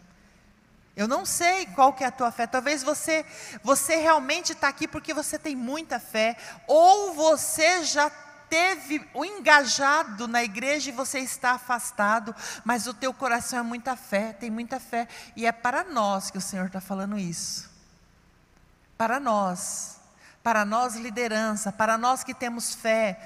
Eu 0.94 1.08
não 1.08 1.26
sei 1.26 1.66
qual 1.66 1.92
que 1.92 2.04
é 2.04 2.06
a 2.06 2.12
tua 2.12 2.30
fé. 2.30 2.46
Talvez 2.46 2.84
você, 2.84 3.26
você 3.60 3.96
realmente 3.96 4.52
está 4.52 4.68
aqui 4.68 4.86
porque 4.86 5.12
você 5.12 5.36
tem 5.36 5.56
muita 5.56 5.98
fé, 5.98 6.36
ou 6.68 7.12
você 7.12 7.82
já 7.82 8.08
o 9.14 9.24
engajado 9.24 10.28
na 10.28 10.42
igreja 10.42 10.90
e 10.90 10.92
você 10.92 11.18
está 11.20 11.52
afastado, 11.52 12.34
mas 12.64 12.86
o 12.86 12.94
teu 12.94 13.12
coração 13.12 13.58
é 13.58 13.62
muita 13.62 13.96
fé, 13.96 14.32
tem 14.32 14.50
muita 14.50 14.78
fé, 14.78 15.08
e 15.34 15.46
é 15.46 15.52
para 15.52 15.84
nós 15.84 16.30
que 16.30 16.38
o 16.38 16.40
Senhor 16.40 16.66
está 16.66 16.80
falando 16.80 17.18
isso. 17.18 17.70
Para 18.96 19.18
nós, 19.18 19.98
para 20.42 20.64
nós 20.64 20.96
liderança, 20.96 21.72
para 21.72 21.96
nós 21.96 22.22
que 22.22 22.34
temos 22.34 22.74
fé, 22.74 23.18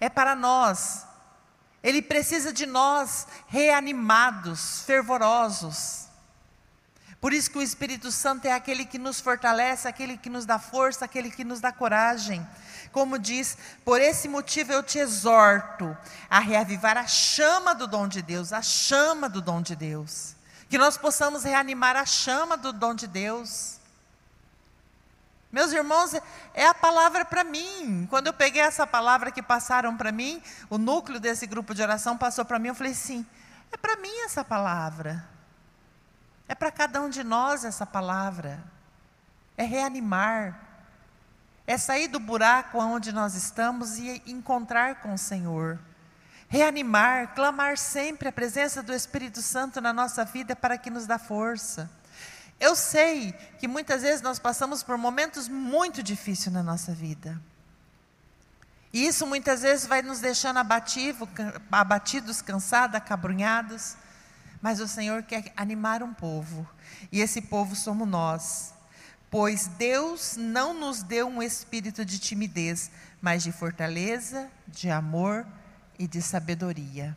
é 0.00 0.08
para 0.08 0.34
nós. 0.34 1.06
Ele 1.82 2.02
precisa 2.02 2.52
de 2.52 2.66
nós 2.66 3.26
reanimados, 3.46 4.82
fervorosos. 4.82 6.05
Por 7.20 7.32
isso 7.32 7.50
que 7.50 7.58
o 7.58 7.62
Espírito 7.62 8.12
Santo 8.12 8.46
é 8.46 8.52
aquele 8.52 8.84
que 8.84 8.98
nos 8.98 9.20
fortalece, 9.20 9.88
aquele 9.88 10.16
que 10.16 10.30
nos 10.30 10.44
dá 10.44 10.58
força, 10.58 11.04
aquele 11.04 11.30
que 11.30 11.44
nos 11.44 11.60
dá 11.60 11.72
coragem 11.72 12.46
como 12.96 13.18
diz, 13.18 13.58
por 13.84 14.00
esse 14.00 14.26
motivo 14.26 14.72
eu 14.72 14.82
te 14.82 14.98
exorto 14.98 15.94
a 16.30 16.38
reavivar 16.38 16.96
a 16.96 17.06
chama 17.06 17.74
do 17.74 17.86
dom 17.86 18.08
de 18.08 18.22
Deus, 18.22 18.54
a 18.54 18.62
chama 18.62 19.28
do 19.28 19.42
dom 19.42 19.60
de 19.60 19.76
Deus. 19.76 20.34
Que 20.70 20.78
nós 20.78 20.96
possamos 20.96 21.44
reanimar 21.44 21.94
a 21.94 22.06
chama 22.06 22.56
do 22.56 22.72
dom 22.72 22.94
de 22.94 23.06
Deus. 23.06 23.78
Meus 25.52 25.72
irmãos, 25.72 26.14
é 26.54 26.66
a 26.66 26.72
palavra 26.72 27.22
para 27.22 27.44
mim. 27.44 28.06
Quando 28.08 28.28
eu 28.28 28.32
peguei 28.32 28.62
essa 28.62 28.86
palavra 28.86 29.30
que 29.30 29.42
passaram 29.42 29.94
para 29.94 30.10
mim, 30.10 30.42
o 30.70 30.78
núcleo 30.78 31.20
desse 31.20 31.46
grupo 31.46 31.74
de 31.74 31.82
oração 31.82 32.16
passou 32.16 32.46
para 32.46 32.58
mim, 32.58 32.68
eu 32.68 32.74
falei 32.74 32.92
assim: 32.92 33.26
é 33.70 33.76
para 33.76 33.96
mim 33.96 34.20
essa 34.24 34.42
palavra. 34.42 35.35
É 36.48 36.54
para 36.54 36.70
cada 36.70 37.00
um 37.00 37.08
de 37.08 37.24
nós 37.24 37.64
essa 37.64 37.84
palavra. 37.84 38.62
É 39.56 39.64
reanimar 39.64 40.66
é 41.66 41.76
sair 41.76 42.06
do 42.06 42.20
buraco 42.20 42.78
onde 42.78 43.10
nós 43.10 43.34
estamos 43.34 43.98
e 43.98 44.22
encontrar 44.26 45.00
com 45.00 45.12
o 45.12 45.18
Senhor. 45.18 45.78
Reanimar, 46.48 47.34
clamar 47.34 47.76
sempre 47.76 48.28
a 48.28 48.32
presença 48.32 48.82
do 48.82 48.94
Espírito 48.94 49.42
Santo 49.42 49.80
na 49.80 49.92
nossa 49.92 50.24
vida 50.24 50.54
para 50.54 50.78
que 50.78 50.90
nos 50.90 51.06
dá 51.06 51.18
força. 51.18 51.90
Eu 52.60 52.76
sei 52.76 53.32
que 53.58 53.66
muitas 53.66 54.02
vezes 54.02 54.22
nós 54.22 54.38
passamos 54.38 54.82
por 54.84 54.96
momentos 54.96 55.48
muito 55.48 56.04
difíceis 56.04 56.54
na 56.54 56.62
nossa 56.62 56.92
vida. 56.92 57.38
E 58.92 59.04
isso 59.04 59.26
muitas 59.26 59.62
vezes 59.62 59.86
vai 59.86 60.02
nos 60.02 60.20
deixando 60.20 60.58
abativo, 60.58 61.28
abatidos, 61.70 62.40
cansados, 62.40 62.94
acabrunhados. 62.94 63.96
Mas 64.66 64.80
o 64.80 64.88
Senhor 64.88 65.22
quer 65.22 65.52
animar 65.56 66.02
um 66.02 66.12
povo, 66.12 66.68
e 67.12 67.20
esse 67.20 67.40
povo 67.40 67.76
somos 67.76 68.08
nós. 68.08 68.74
Pois 69.30 69.68
Deus 69.68 70.36
não 70.36 70.74
nos 70.74 71.04
deu 71.04 71.28
um 71.28 71.40
espírito 71.40 72.04
de 72.04 72.18
timidez, 72.18 72.90
mas 73.22 73.44
de 73.44 73.52
fortaleza, 73.52 74.50
de 74.66 74.90
amor 74.90 75.46
e 75.96 76.08
de 76.08 76.20
sabedoria. 76.20 77.16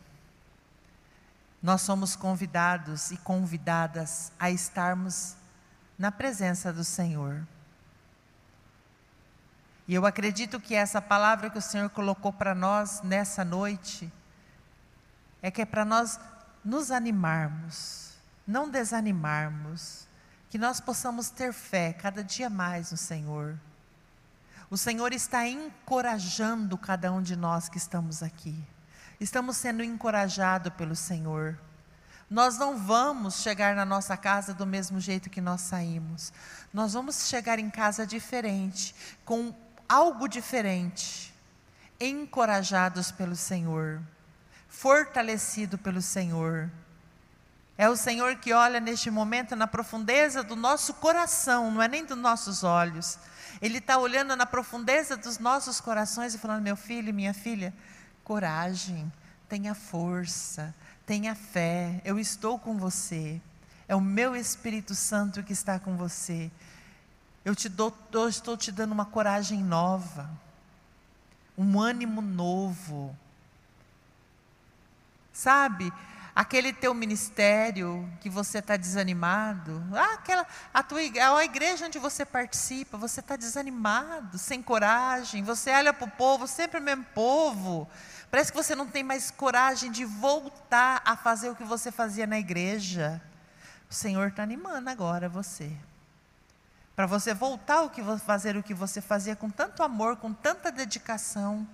Nós 1.59 1.81
somos 1.81 2.15
convidados 2.15 3.09
e 3.09 3.17
convidadas 3.17 4.31
a 4.39 4.51
estarmos 4.51 5.35
na 5.97 6.11
presença 6.11 6.71
do 6.71 6.83
Senhor. 6.83 7.47
E 9.87 9.95
eu 9.95 10.05
acredito 10.05 10.59
que 10.59 10.75
essa 10.75 11.01
palavra 11.01 11.49
que 11.49 11.57
o 11.57 11.63
Senhor 11.63 11.89
colocou 11.89 12.31
para 12.31 12.53
nós 12.53 13.01
nessa 13.01 13.43
noite 13.43 14.13
é 15.41 15.49
que 15.49 15.63
é 15.63 15.65
para 15.65 15.83
nós 15.83 16.19
nos 16.63 16.91
animarmos, 16.91 18.11
não 18.45 18.69
desanimarmos, 18.69 20.07
que 20.49 20.57
nós 20.57 20.79
possamos 20.79 21.29
ter 21.29 21.53
fé 21.53 21.93
cada 21.93 22.23
dia 22.23 22.49
mais 22.49 22.91
no 22.91 22.97
Senhor. 22.97 23.57
O 24.69 24.77
Senhor 24.77 25.13
está 25.13 25.47
encorajando 25.47 26.77
cada 26.77 27.11
um 27.11 27.21
de 27.21 27.35
nós 27.35 27.69
que 27.69 27.77
estamos 27.77 28.21
aqui. 28.21 28.55
Estamos 29.19 29.57
sendo 29.57 29.83
encorajados 29.83 30.73
pelo 30.73 30.95
Senhor. 30.95 31.57
Nós 32.29 32.57
não 32.57 32.77
vamos 32.77 33.41
chegar 33.41 33.75
na 33.75 33.85
nossa 33.85 34.15
casa 34.15 34.53
do 34.53 34.65
mesmo 34.65 34.99
jeito 34.99 35.29
que 35.29 35.41
nós 35.41 35.61
saímos. 35.61 36.31
Nós 36.71 36.93
vamos 36.93 37.27
chegar 37.27 37.57
em 37.57 37.69
casa 37.69 38.05
diferente, 38.05 38.95
com 39.25 39.53
algo 39.87 40.27
diferente, 40.27 41.33
encorajados 41.99 43.11
pelo 43.11 43.35
Senhor 43.35 44.01
fortalecido 44.69 45.77
pelo 45.77 46.01
Senhor. 46.01 46.69
É 47.77 47.89
o 47.89 47.95
Senhor 47.95 48.35
que 48.35 48.53
olha 48.53 48.79
neste 48.79 49.09
momento 49.09 49.55
na 49.55 49.67
profundeza 49.67 50.43
do 50.43 50.55
nosso 50.55 50.93
coração, 50.95 51.71
não 51.71 51.81
é 51.81 51.87
nem 51.87 52.05
dos 52.05 52.17
nossos 52.17 52.63
olhos. 52.63 53.17
Ele 53.61 53.79
está 53.79 53.97
olhando 53.97 54.35
na 54.35 54.45
profundeza 54.45 55.17
dos 55.17 55.39
nossos 55.39 55.81
corações 55.81 56.33
e 56.33 56.37
falando: 56.37 56.61
meu 56.61 56.75
filho, 56.75 57.13
minha 57.13 57.33
filha, 57.33 57.73
coragem, 58.23 59.11
tenha 59.47 59.73
força, 59.73 60.73
tenha 61.05 61.33
fé, 61.33 62.01
eu 62.05 62.19
estou 62.19 62.59
com 62.59 62.77
você. 62.77 63.41
É 63.87 63.95
o 63.95 64.01
meu 64.01 64.35
Espírito 64.35 64.93
Santo 64.93 65.41
que 65.41 65.53
está 65.53 65.79
com 65.79 65.97
você. 65.97 66.51
Eu, 67.43 67.55
te 67.55 67.67
dou, 67.67 67.97
eu 68.11 68.29
estou 68.29 68.55
te 68.55 68.71
dando 68.71 68.91
uma 68.91 69.05
coragem 69.05 69.63
nova, 69.63 70.29
um 71.57 71.79
ânimo 71.79 72.21
novo 72.21 73.17
Sabe? 75.39 75.93
Aquele 76.35 76.73
teu 76.73 76.93
ministério 76.93 78.11
que 78.19 78.29
você 78.29 78.59
está 78.59 78.75
desanimado, 78.75 79.81
ah, 79.93 80.15
aquela, 80.15 80.45
a, 80.73 80.83
tua, 80.83 80.99
a 80.99 81.45
igreja 81.45 81.85
onde 81.85 81.97
você 81.97 82.25
participa, 82.25 82.97
você 82.97 83.21
está 83.21 83.37
desanimado, 83.37 84.37
sem 84.37 84.61
coragem, 84.61 85.41
você 85.41 85.71
olha 85.71 85.93
para 85.93 86.07
o 86.07 86.11
povo, 86.11 86.45
sempre 86.45 86.79
o 86.79 86.83
mesmo 86.83 87.05
povo, 87.15 87.89
parece 88.29 88.51
que 88.51 88.57
você 88.57 88.75
não 88.75 88.85
tem 88.85 89.01
mais 89.01 89.31
coragem 89.31 89.89
de 89.91 90.03
voltar 90.03 91.01
a 91.05 91.15
fazer 91.15 91.49
o 91.49 91.55
que 91.55 91.63
você 91.63 91.89
fazia 91.89 92.27
na 92.27 92.37
igreja. 92.37 93.21
O 93.89 93.93
Senhor 93.93 94.27
está 94.27 94.43
animando 94.43 94.89
agora 94.89 95.29
você. 95.29 95.71
Para 96.97 97.05
você 97.05 97.33
voltar 97.33 97.81
a 97.85 98.17
fazer 98.17 98.57
o 98.57 98.63
que 98.63 98.73
você 98.73 98.99
fazia 98.99 99.37
com 99.37 99.49
tanto 99.49 99.83
amor, 99.83 100.17
com 100.17 100.33
tanta 100.33 100.69
dedicação. 100.69 101.65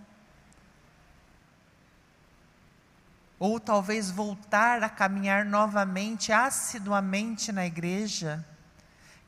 Ou 3.46 3.60
talvez 3.60 4.10
voltar 4.10 4.82
a 4.82 4.90
caminhar 4.90 5.46
novamente 5.46 6.32
assiduamente 6.32 7.52
na 7.52 7.64
igreja. 7.64 8.44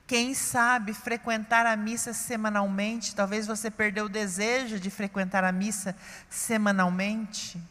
Quem 0.08 0.34
sabe 0.34 0.92
frequentar 0.92 1.68
a 1.68 1.76
missa 1.76 2.14
semanalmente, 2.14 3.14
talvez 3.14 3.46
você 3.46 3.70
perdeu 3.70 4.06
o 4.06 4.10
desejo 4.10 4.80
de 4.80 4.90
frequentar 4.90 5.44
a 5.44 5.52
missa 5.52 5.96
semanalmente. 6.32 7.62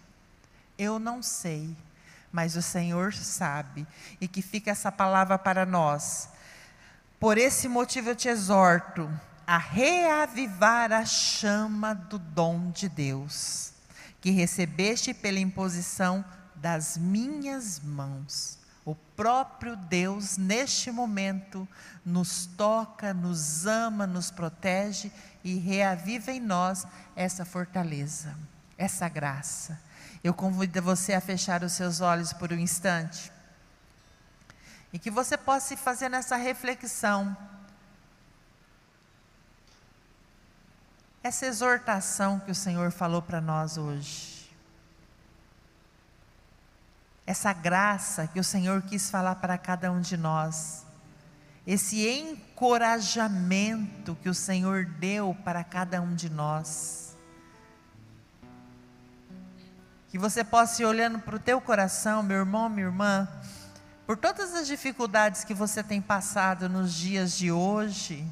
Eu 0.78 1.00
não 1.00 1.20
sei, 1.20 1.76
mas 2.30 2.54
o 2.54 2.62
Senhor 2.62 3.12
sabe, 3.12 3.84
e 4.20 4.28
que 4.28 4.40
fica 4.40 4.70
essa 4.70 4.92
palavra 4.92 5.36
para 5.36 5.66
nós. 5.66 6.28
Por 7.18 7.38
esse 7.38 7.66
motivo 7.66 8.10
eu 8.10 8.14
te 8.14 8.28
exorto 8.28 9.10
a 9.44 9.58
reavivar 9.58 10.92
a 10.92 11.04
chama 11.04 11.92
do 11.92 12.20
dom 12.20 12.70
de 12.70 12.88
Deus 12.88 13.74
que 14.26 14.32
recebeste 14.32 15.14
pela 15.14 15.38
imposição 15.38 16.24
das 16.56 16.98
minhas 16.98 17.78
mãos. 17.78 18.58
O 18.84 18.92
próprio 18.92 19.76
Deus, 19.76 20.36
neste 20.36 20.90
momento, 20.90 21.68
nos 22.04 22.44
toca, 22.44 23.14
nos 23.14 23.66
ama, 23.66 24.04
nos 24.04 24.32
protege 24.32 25.12
e 25.44 25.54
reaviva 25.58 26.32
em 26.32 26.40
nós 26.40 26.88
essa 27.14 27.44
fortaleza, 27.44 28.36
essa 28.76 29.08
graça. 29.08 29.80
Eu 30.24 30.34
convido 30.34 30.82
você 30.82 31.12
a 31.12 31.20
fechar 31.20 31.62
os 31.62 31.74
seus 31.74 32.00
olhos 32.00 32.32
por 32.32 32.52
um 32.52 32.58
instante 32.58 33.30
e 34.92 34.98
que 34.98 35.08
você 35.08 35.36
possa 35.36 35.76
fazer 35.76 36.08
nessa 36.08 36.34
reflexão 36.34 37.36
essa 41.26 41.46
exortação 41.46 42.38
que 42.38 42.52
o 42.52 42.54
Senhor 42.54 42.92
falou 42.92 43.20
para 43.20 43.40
nós 43.40 43.76
hoje. 43.76 44.48
Essa 47.26 47.52
graça 47.52 48.28
que 48.28 48.38
o 48.38 48.44
Senhor 48.44 48.80
quis 48.82 49.10
falar 49.10 49.34
para 49.36 49.56
cada 49.58 49.90
um 49.90 50.00
de 50.00 50.16
nós. 50.16 50.86
Esse 51.66 52.08
encorajamento 52.08 54.16
que 54.22 54.28
o 54.28 54.34
Senhor 54.34 54.86
deu 54.86 55.36
para 55.44 55.64
cada 55.64 56.00
um 56.00 56.14
de 56.14 56.30
nós. 56.30 57.16
Que 60.08 60.18
você 60.18 60.44
possa 60.44 60.82
ir 60.82 60.84
olhando 60.84 61.18
para 61.18 61.34
o 61.34 61.40
teu 61.40 61.60
coração, 61.60 62.22
meu 62.22 62.38
irmão, 62.38 62.68
minha 62.68 62.86
irmã, 62.86 63.28
por 64.06 64.16
todas 64.16 64.54
as 64.54 64.68
dificuldades 64.68 65.42
que 65.42 65.52
você 65.52 65.82
tem 65.82 66.00
passado 66.00 66.68
nos 66.68 66.94
dias 66.94 67.36
de 67.36 67.50
hoje, 67.50 68.24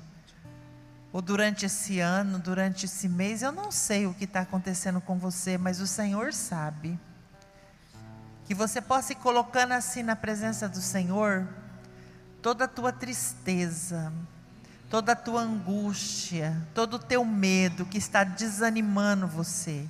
ou 1.14 1.22
durante 1.22 1.64
esse 1.64 2.00
ano, 2.00 2.40
durante 2.40 2.87
esse 2.87 3.09
mês, 3.09 3.40
eu 3.40 3.53
não 3.53 3.70
sei 3.70 4.05
o 4.05 4.12
que 4.12 4.24
está 4.24 4.40
acontecendo 4.40 5.00
com 5.00 5.16
você, 5.16 5.57
mas 5.57 5.81
o 5.81 5.87
Senhor 5.87 6.33
sabe. 6.33 6.98
Que 8.46 8.53
você 8.53 8.81
possa 8.81 9.12
ir 9.12 9.14
colocando 9.14 9.74
assim 9.74 10.03
na 10.03 10.16
presença 10.16 10.68
do 10.68 10.81
Senhor 10.81 11.46
toda 12.42 12.64
a 12.64 12.68
tua 12.68 12.90
tristeza, 12.92 14.12
toda 14.90 15.12
a 15.12 15.16
tua 15.16 15.42
angústia, 15.42 16.61
todo 16.74 16.94
o 16.94 16.98
teu 16.98 17.24
medo 17.24 17.87
que 17.87 17.96
está 17.96 18.24
desanimando 18.24 19.29
você. 19.29 19.88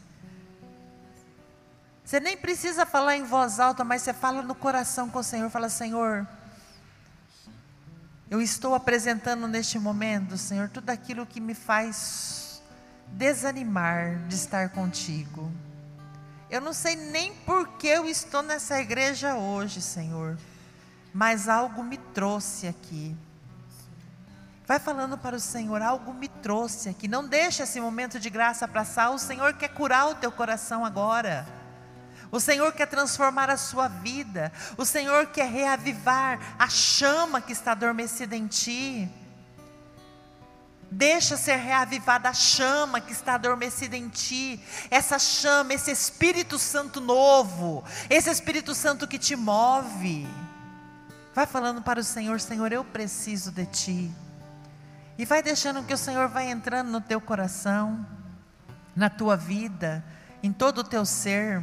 Você 2.04 2.20
nem 2.20 2.36
precisa 2.36 2.84
falar 2.84 3.16
em 3.16 3.24
voz 3.24 3.58
alta, 3.58 3.82
mas 3.82 4.02
você 4.02 4.12
fala 4.12 4.42
no 4.42 4.54
coração 4.54 5.08
com 5.08 5.20
o 5.20 5.24
Senhor, 5.24 5.48
fala: 5.48 5.70
Senhor, 5.70 6.28
eu 8.30 8.40
estou 8.40 8.74
apresentando 8.74 9.46
neste 9.46 9.78
momento, 9.78 10.36
Senhor, 10.38 10.68
tudo 10.68 10.90
aquilo 10.90 11.26
que 11.26 11.40
me 11.40 11.54
faz 11.54 12.62
desanimar 13.08 14.18
de 14.28 14.34
estar 14.34 14.70
contigo. 14.70 15.52
Eu 16.50 16.60
não 16.60 16.72
sei 16.72 16.96
nem 16.96 17.34
por 17.34 17.68
que 17.76 17.88
eu 17.88 18.06
estou 18.06 18.42
nessa 18.42 18.80
igreja 18.80 19.36
hoje, 19.36 19.80
Senhor, 19.80 20.38
mas 21.12 21.48
algo 21.48 21.82
me 21.82 21.98
trouxe 21.98 22.66
aqui. 22.66 23.16
Vai 24.66 24.78
falando 24.78 25.18
para 25.18 25.36
o 25.36 25.40
Senhor, 25.40 25.82
algo 25.82 26.14
me 26.14 26.28
trouxe 26.28 26.88
aqui. 26.88 27.06
Não 27.06 27.26
deixa 27.28 27.64
esse 27.64 27.78
momento 27.80 28.18
de 28.18 28.30
graça 28.30 28.66
passar. 28.66 29.10
O 29.10 29.18
Senhor 29.18 29.52
quer 29.54 29.68
curar 29.68 30.08
o 30.08 30.14
teu 30.14 30.32
coração 30.32 30.84
agora. 30.84 31.46
O 32.34 32.40
Senhor 32.40 32.72
quer 32.72 32.86
transformar 32.86 33.48
a 33.48 33.56
sua 33.56 33.86
vida. 33.86 34.50
O 34.76 34.84
Senhor 34.84 35.26
quer 35.26 35.48
reavivar 35.48 36.56
a 36.58 36.68
chama 36.68 37.40
que 37.40 37.52
está 37.52 37.70
adormecida 37.70 38.34
em 38.34 38.48
ti. 38.48 39.08
Deixa 40.90 41.36
ser 41.36 41.54
reavivada 41.54 42.28
a 42.28 42.32
chama 42.32 43.00
que 43.00 43.12
está 43.12 43.34
adormecida 43.34 43.96
em 43.96 44.08
ti. 44.08 44.60
Essa 44.90 45.16
chama, 45.16 45.74
esse 45.74 45.92
Espírito 45.92 46.58
Santo 46.58 47.00
novo, 47.00 47.84
esse 48.10 48.28
Espírito 48.28 48.74
Santo 48.74 49.06
que 49.06 49.16
te 49.16 49.36
move. 49.36 50.26
Vai 51.32 51.46
falando 51.46 51.82
para 51.82 52.00
o 52.00 52.04
Senhor, 52.04 52.40
Senhor, 52.40 52.72
eu 52.72 52.82
preciso 52.82 53.52
de 53.52 53.66
ti. 53.66 54.12
E 55.16 55.24
vai 55.24 55.40
deixando 55.40 55.84
que 55.84 55.94
o 55.94 55.98
Senhor 55.98 56.26
vai 56.26 56.50
entrando 56.50 56.90
no 56.90 57.00
teu 57.00 57.20
coração, 57.20 58.04
na 58.96 59.08
tua 59.08 59.36
vida, 59.36 60.04
em 60.42 60.52
todo 60.52 60.78
o 60.78 60.84
teu 60.84 61.06
ser 61.06 61.62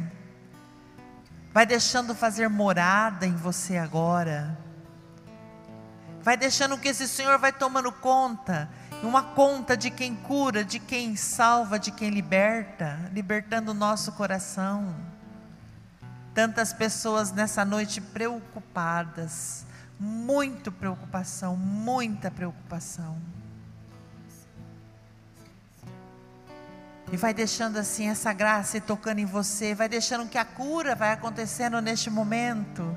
vai 1.52 1.66
deixando 1.66 2.14
fazer 2.14 2.48
morada 2.48 3.26
em 3.26 3.34
você 3.34 3.76
agora. 3.76 4.58
Vai 6.22 6.36
deixando 6.36 6.78
que 6.78 6.88
esse 6.88 7.06
Senhor 7.06 7.38
vai 7.38 7.52
tomando 7.52 7.90
conta, 7.92 8.68
uma 9.02 9.22
conta 9.22 9.76
de 9.76 9.90
quem 9.90 10.14
cura, 10.14 10.64
de 10.64 10.78
quem 10.78 11.16
salva, 11.16 11.78
de 11.78 11.90
quem 11.90 12.10
liberta, 12.10 12.98
libertando 13.12 13.72
o 13.72 13.74
nosso 13.74 14.12
coração. 14.12 14.94
Tantas 16.32 16.72
pessoas 16.72 17.32
nessa 17.32 17.64
noite 17.64 18.00
preocupadas, 18.00 19.66
muito 19.98 20.72
preocupação, 20.72 21.56
muita 21.56 22.30
preocupação. 22.30 23.18
E 27.12 27.16
vai 27.18 27.34
deixando 27.34 27.76
assim 27.76 28.08
essa 28.08 28.32
graça 28.32 28.80
tocando 28.80 29.18
em 29.18 29.26
você, 29.26 29.74
vai 29.74 29.86
deixando 29.86 30.26
que 30.26 30.38
a 30.38 30.46
cura 30.46 30.94
vai 30.94 31.12
acontecendo 31.12 31.78
neste 31.82 32.08
momento. 32.08 32.96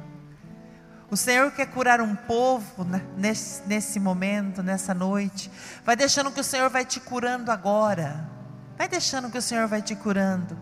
O 1.11 1.17
Senhor 1.17 1.51
quer 1.51 1.65
curar 1.65 1.99
um 1.99 2.15
povo 2.15 2.85
nesse, 3.17 3.61
nesse 3.67 3.99
momento, 3.99 4.63
nessa 4.63 4.93
noite. 4.93 5.51
Vai 5.83 5.97
deixando 5.97 6.31
que 6.31 6.39
o 6.39 6.43
Senhor 6.45 6.69
vai 6.69 6.85
te 6.85 7.01
curando 7.01 7.51
agora. 7.51 8.25
Vai 8.77 8.87
deixando 8.87 9.29
que 9.29 9.37
o 9.37 9.41
Senhor 9.41 9.67
vai 9.67 9.81
te 9.81 9.97
curando. 9.97 10.57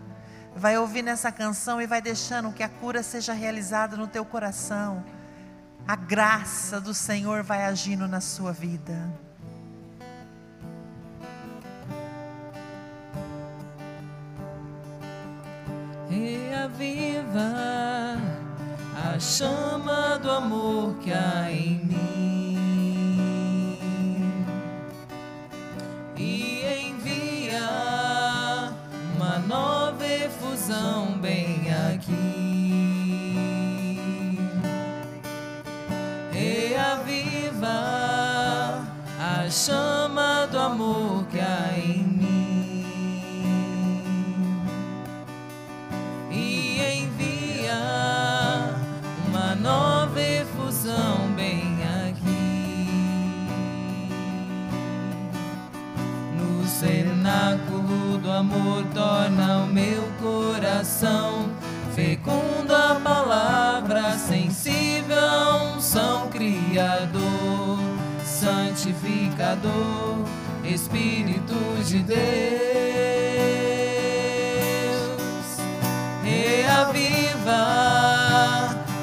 Vai 0.56 0.76
ouvindo 0.76 1.08
essa 1.08 1.30
canção 1.30 1.80
e 1.80 1.86
vai 1.86 2.02
deixando 2.02 2.52
que 2.52 2.62
a 2.62 2.68
cura 2.68 3.04
seja 3.04 3.32
realizada 3.32 3.96
no 3.96 4.08
teu 4.08 4.24
coração. 4.24 5.04
A 5.86 5.94
graça 5.94 6.80
do 6.80 6.92
Senhor 6.92 7.44
vai 7.44 7.64
agindo 7.64 8.08
na 8.08 8.20
sua 8.20 8.52
vida. 8.52 9.23
Reaviva 16.14 17.50
a 18.96 19.18
chama 19.18 20.18
do 20.22 20.30
amor 20.30 20.94
que 21.02 21.12
há 21.12 21.50
em 21.50 21.80
mim 21.84 23.14
e 26.16 26.90
envia 26.90 27.68
uma 29.16 29.38
nova 29.40 30.06
efusão 30.06 31.18
bem 31.20 31.66
aqui. 31.92 32.13
Santificador, 69.64 70.24
Espírito 70.64 71.54
de 71.84 71.98
Deus, 72.00 72.18
reaviva 76.22 77.64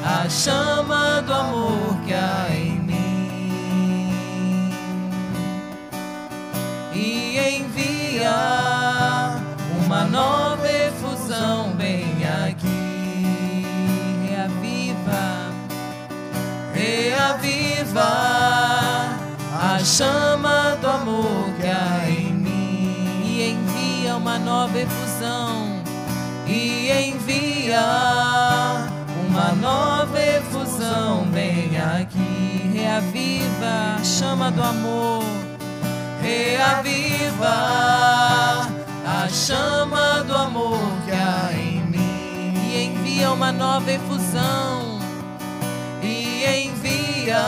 a 0.03 0.29
chama 0.29 1.21
do 1.21 1.33
amor 1.33 1.97
que 2.05 2.13
há 2.13 2.47
em 2.51 2.81
uma 9.85 10.03
nova 10.05 10.67
efusão 10.67 11.73
bem 11.73 12.05
aqui. 12.47 13.65
Reaviva, 14.27 15.51
reaviva 16.73 18.41
a 19.63 19.79
chama 19.83 20.30
nova 24.51 24.79
efusão 24.79 25.81
e 26.45 26.91
envia 26.91 27.85
uma 29.29 29.53
nova 29.53 30.19
efusão 30.21 31.23
bem 31.31 31.71
aqui. 31.79 32.69
Reaviva 32.73 33.95
a 33.97 34.03
chama 34.03 34.51
do 34.51 34.61
amor 34.61 35.23
reaviva 36.21 37.55
a 39.05 39.27
chama 39.29 40.23
do 40.23 40.35
amor 40.35 40.79
que 41.05 41.11
há 41.11 41.53
em 41.53 41.81
mim 41.85 42.53
e 42.69 42.85
envia 42.85 43.31
uma 43.31 43.51
nova 43.51 43.91
efusão 43.91 44.99
e 46.03 46.45
envia 46.45 47.41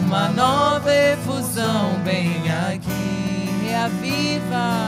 uma 0.00 0.28
nova 0.28 0.94
efusão 0.94 1.98
bem 2.04 2.42
aqui 2.50 3.14
reaviva 3.64 4.83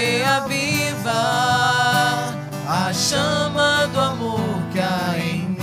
reaviva 0.00 1.22
a 2.66 2.92
chama 2.92 3.86
do 3.92 4.00
amor 4.00 4.62
que 4.72 4.80
há 4.80 5.18
em 5.18 5.42
mim. 5.42 5.58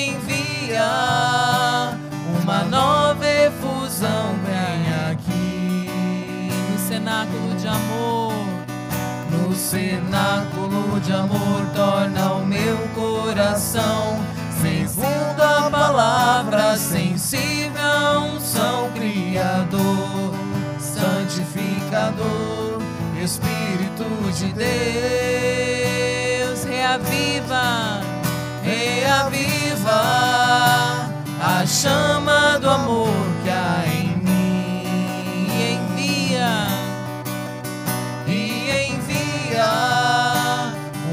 Envia 0.00 0.88
uma 2.42 2.64
nova 2.64 3.26
efusão 3.26 4.34
vem 4.44 5.12
aqui 5.12 5.90
no 6.70 6.78
cenáculo 6.88 7.54
de 7.56 7.68
amor. 7.68 8.32
No 9.30 9.54
cenáculo 9.54 11.00
de 11.00 11.12
amor 11.12 11.66
torna 11.74 12.32
o 12.32 12.44
meu 12.44 12.76
coração 12.94 14.18
segundo 14.60 15.40
a 15.40 15.70
palavra 15.70 16.76
sensível 16.76 17.17
Espírito 23.22 24.04
de 24.32 24.52
Deus 24.54 24.68
reaviva 26.64 28.00
reaviva 28.62 30.00
a 31.40 31.66
chama 31.66 32.58
do 32.58 32.70
amor 32.70 33.12
que 33.42 33.50
há 33.50 33.84
em 33.86 34.16
mim. 34.16 35.46
E 35.52 35.72
envia 35.74 36.68
e 38.26 38.90
envia 38.92 39.70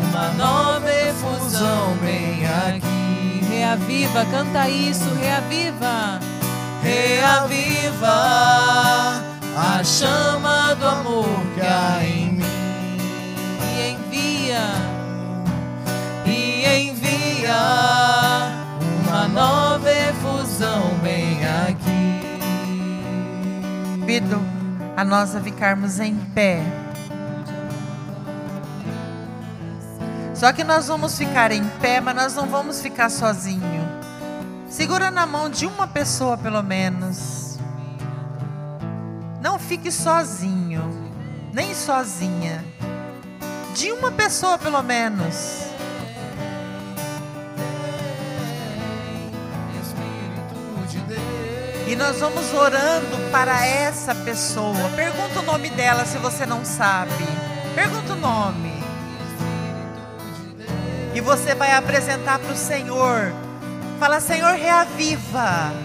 uma 0.07 0.29
nova 0.37 0.89
efusão 0.89 1.97
bem 2.01 2.45
aqui. 2.45 3.41
Reaviva 3.49 4.25
canta 4.31 4.69
isso 4.69 5.13
reaviva 5.15 6.19
reaviva 6.81 8.15
a 9.55 9.83
chama 9.83 10.75
do 10.75 10.85
amor 10.85 11.25
que 11.55 11.61
há 11.61 12.03
em 12.03 12.31
mim 12.33 12.65
e 16.25 16.81
envia 16.89 17.55
uma 19.07 19.27
nova 19.27 19.89
efusão 19.91 20.97
bem 21.01 21.39
aqui. 21.45 22.29
Convido 23.99 24.41
a 24.95 25.03
nós 25.03 25.35
a 25.35 25.41
ficarmos 25.41 25.99
em 25.99 26.15
pé. 26.15 26.61
Só 30.33 30.51
que 30.51 30.63
nós 30.63 30.87
vamos 30.87 31.17
ficar 31.17 31.51
em 31.51 31.63
pé, 31.81 32.01
mas 32.01 32.15
nós 32.15 32.35
não 32.35 32.47
vamos 32.47 32.81
ficar 32.81 33.09
sozinho. 33.09 33.85
Segura 34.69 35.09
na 35.09 35.25
mão 35.25 35.49
de 35.49 35.65
uma 35.65 35.87
pessoa 35.87 36.37
pelo 36.37 36.61
menos. 36.61 37.44
Não 39.45 39.59
fique 39.59 39.91
sozinho, 39.91 40.81
nem 41.53 41.71
sozinha. 41.75 42.65
De 43.75 43.91
uma 43.91 44.11
pessoa 44.11 44.57
pelo 44.57 44.81
menos. 44.81 45.67
E 51.87 51.95
nós 51.95 52.19
vamos 52.19 52.51
orando 52.55 53.31
para 53.31 53.63
essa 53.63 54.15
pessoa. 54.15 54.89
Pergunta 54.95 55.39
o 55.39 55.43
nome 55.43 55.69
dela 55.69 56.05
se 56.05 56.17
você 56.17 56.47
não 56.47 56.65
sabe. 56.65 57.13
Pergunta 57.75 58.13
o 58.13 58.15
nome. 58.15 58.83
E 61.13 61.21
você 61.21 61.53
vai 61.53 61.71
apresentar 61.71 62.39
para 62.39 62.51
o 62.51 62.57
Senhor. 62.57 63.31
Fala, 63.99 64.19
Senhor, 64.19 64.55
reaviva 64.55 65.84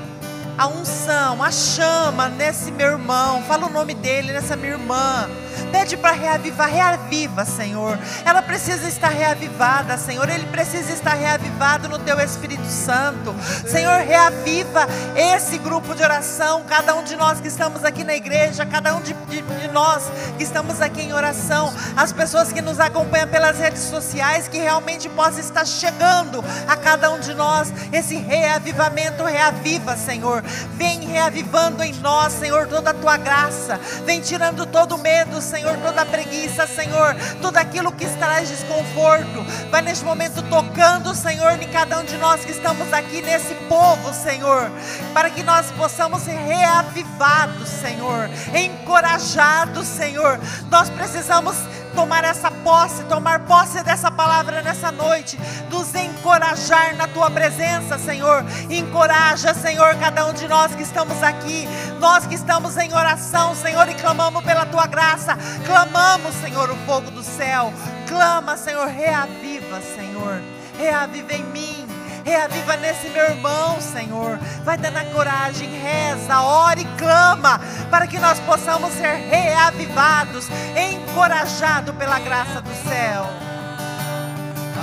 a 0.60 0.66
unção, 0.66 1.42
a 1.42 1.50
chama 1.50 2.28
nesse 2.28 2.70
meu 2.70 2.88
irmão. 2.88 3.42
Fala 3.44 3.66
o 3.66 3.70
nome 3.70 3.94
dele, 3.94 4.30
nessa 4.30 4.56
minha 4.56 4.72
irmã. 4.72 5.26
Pede 5.72 5.96
para 5.96 6.12
reavivar, 6.12 6.68
reaviva, 6.68 7.44
Senhor. 7.44 7.98
Ela 8.24 8.42
precisa 8.42 8.88
estar 8.88 9.08
reavivada, 9.08 9.96
Senhor. 9.96 10.28
Ele 10.28 10.46
precisa 10.46 10.92
estar 10.92 11.14
reavivado 11.14 11.88
no 11.88 11.98
teu 11.98 12.18
Espírito 12.20 12.66
Santo. 12.66 13.34
Senhor, 13.66 14.00
reaviva 14.00 14.86
esse 15.16 15.58
grupo 15.58 15.94
de 15.94 16.02
oração, 16.02 16.64
cada 16.68 16.94
um 16.94 17.02
de 17.02 17.16
nós 17.16 17.40
que 17.40 17.48
estamos 17.48 17.84
aqui 17.84 18.04
na 18.04 18.14
igreja, 18.14 18.64
cada 18.66 18.94
um 18.94 19.00
de, 19.00 19.12
de, 19.12 19.42
de 19.42 19.68
nós 19.68 20.04
que 20.36 20.44
estamos 20.44 20.80
aqui 20.80 21.02
em 21.02 21.12
oração, 21.12 21.72
as 21.96 22.12
pessoas 22.12 22.52
que 22.52 22.60
nos 22.60 22.80
acompanham 22.80 23.28
pelas 23.28 23.58
redes 23.58 23.82
sociais, 23.82 24.48
que 24.48 24.58
realmente 24.58 25.08
possa 25.08 25.40
estar 25.40 25.66
chegando 25.66 26.44
a 26.66 26.76
cada 26.76 27.10
um 27.10 27.20
de 27.20 27.34
nós 27.34 27.72
esse 27.92 28.16
reavivamento, 28.16 29.24
reaviva, 29.24 29.96
Senhor. 29.96 30.42
Vem 30.74 31.00
reavivando 31.00 31.82
em 31.82 31.92
nós, 31.94 32.32
Senhor, 32.32 32.66
toda 32.66 32.90
a 32.90 32.94
tua 32.94 33.16
graça. 33.16 33.78
Vem 34.04 34.20
tirando 34.20 34.66
todo 34.66 34.94
o 34.94 34.98
medo, 34.98 35.40
Senhor, 35.50 35.76
toda 35.78 36.06
preguiça, 36.06 36.64
Senhor, 36.64 37.16
tudo 37.42 37.56
aquilo 37.56 37.90
que 37.90 38.06
traz 38.06 38.48
desconforto. 38.48 39.44
Vai 39.68 39.82
neste 39.82 40.04
momento 40.04 40.42
tocando, 40.42 41.12
Senhor, 41.12 41.60
em 41.60 41.68
cada 41.68 41.98
um 41.98 42.04
de 42.04 42.16
nós 42.18 42.44
que 42.44 42.52
estamos 42.52 42.92
aqui 42.92 43.20
nesse 43.20 43.52
povo, 43.68 44.14
Senhor, 44.14 44.70
para 45.12 45.28
que 45.28 45.42
nós 45.42 45.72
possamos 45.72 46.22
ser 46.22 46.36
reavivados, 46.36 47.68
Senhor, 47.68 48.30
encorajados, 48.54 49.88
Senhor. 49.88 50.38
Nós 50.70 50.88
precisamos 50.88 51.56
tomar 52.00 52.24
essa 52.24 52.50
posse, 52.50 53.04
tomar 53.04 53.40
posse 53.40 53.82
dessa 53.82 54.10
palavra 54.10 54.62
nessa 54.62 54.90
noite, 54.90 55.38
nos 55.70 55.94
encorajar 55.94 56.96
na 56.96 57.06
tua 57.06 57.30
presença, 57.30 57.98
Senhor. 57.98 58.42
Encoraja, 58.70 59.52
Senhor, 59.52 59.94
cada 59.96 60.24
um 60.24 60.32
de 60.32 60.48
nós 60.48 60.74
que 60.74 60.82
estamos 60.82 61.22
aqui, 61.22 61.68
nós 61.98 62.24
que 62.24 62.34
estamos 62.34 62.78
em 62.78 62.94
oração, 62.94 63.54
Senhor, 63.54 63.86
e 63.86 63.94
clamamos 63.94 64.42
pela 64.42 64.64
tua 64.64 64.86
graça, 64.86 65.36
clamamos, 65.66 66.34
Senhor, 66.36 66.70
o 66.70 66.76
fogo 66.86 67.10
do 67.10 67.22
céu. 67.22 67.70
Clama, 68.08 68.56
Senhor, 68.56 68.86
reaviva, 68.86 69.82
Senhor, 69.94 70.40
reaviva 70.78 71.34
em 71.34 71.44
mim 71.44 71.79
reaviva 72.24 72.76
nesse 72.76 73.08
meu 73.08 73.24
irmão, 73.24 73.80
Senhor. 73.80 74.38
Vai 74.64 74.76
dando 74.76 74.98
a 74.98 75.04
coragem, 75.06 75.68
reza, 75.80 76.40
ora 76.40 76.80
e 76.80 76.84
clama, 76.96 77.60
para 77.90 78.06
que 78.06 78.18
nós 78.18 78.38
possamos 78.40 78.92
ser 78.92 79.14
reavivados, 79.28 80.48
encorajados 80.76 81.94
pela 81.96 82.18
graça 82.18 82.60
do 82.60 82.74
céu. 82.88 83.26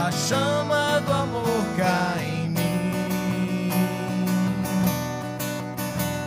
A 0.06 0.12
chama 0.12 1.02
do 1.02 1.12
amor 1.12 1.66
cai 1.76 2.24
em 2.24 2.50
mim 2.50 3.72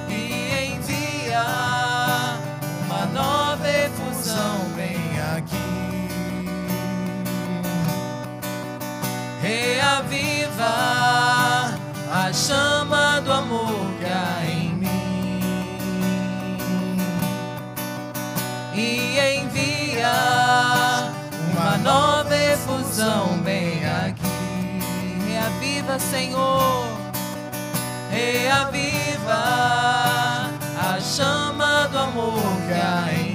e 0.08 0.74
envia 0.74 1.69
Reaviva 9.50 10.74
a 12.08 12.32
chama 12.32 13.20
do 13.20 13.32
amor 13.32 13.94
que 13.98 14.06
há 14.06 14.46
em 14.46 14.74
mim 14.76 14.86
e 18.72 19.18
envia 19.40 20.12
uma 21.50 21.78
nova 21.78 22.36
efusão 22.36 23.38
bem 23.42 23.84
aqui. 24.06 24.22
Reaviva, 25.26 25.98
Senhor, 25.98 26.86
reaviva 28.08 29.42
a 30.78 31.00
chama 31.00 31.88
do 31.88 31.98
amor 31.98 32.40
que 32.68 32.74
há 32.74 33.12
em 33.20 33.29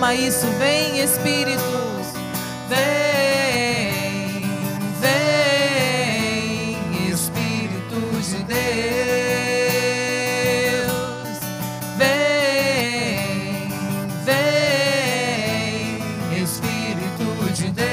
Clama 0.00 0.14
isso, 0.14 0.46
vem, 0.58 0.98
Espírito. 0.98 1.60
Vem, 2.70 2.80
vem, 4.98 6.78
Espírito 7.10 8.00
de 8.22 8.42
Deus. 8.44 8.60
Vem, 11.98 13.68
vem, 14.24 15.98
Espírito 16.44 17.52
de 17.52 17.68
Deus. 17.68 17.92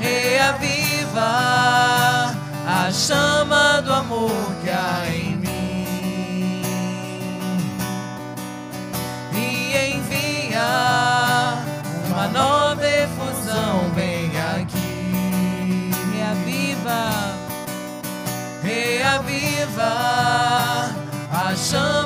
Reaviva 0.00 1.30
a 2.66 2.90
chama 2.90 3.33
reaviva 19.74 20.94
a 21.32 21.54
chama 21.56 22.03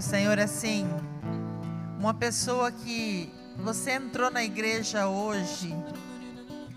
o 0.00 0.02
Senhor, 0.02 0.38
assim, 0.38 0.88
uma 1.98 2.14
pessoa 2.14 2.72
que 2.72 3.30
você 3.58 3.92
entrou 3.92 4.30
na 4.30 4.42
igreja 4.42 5.06
hoje, 5.08 5.76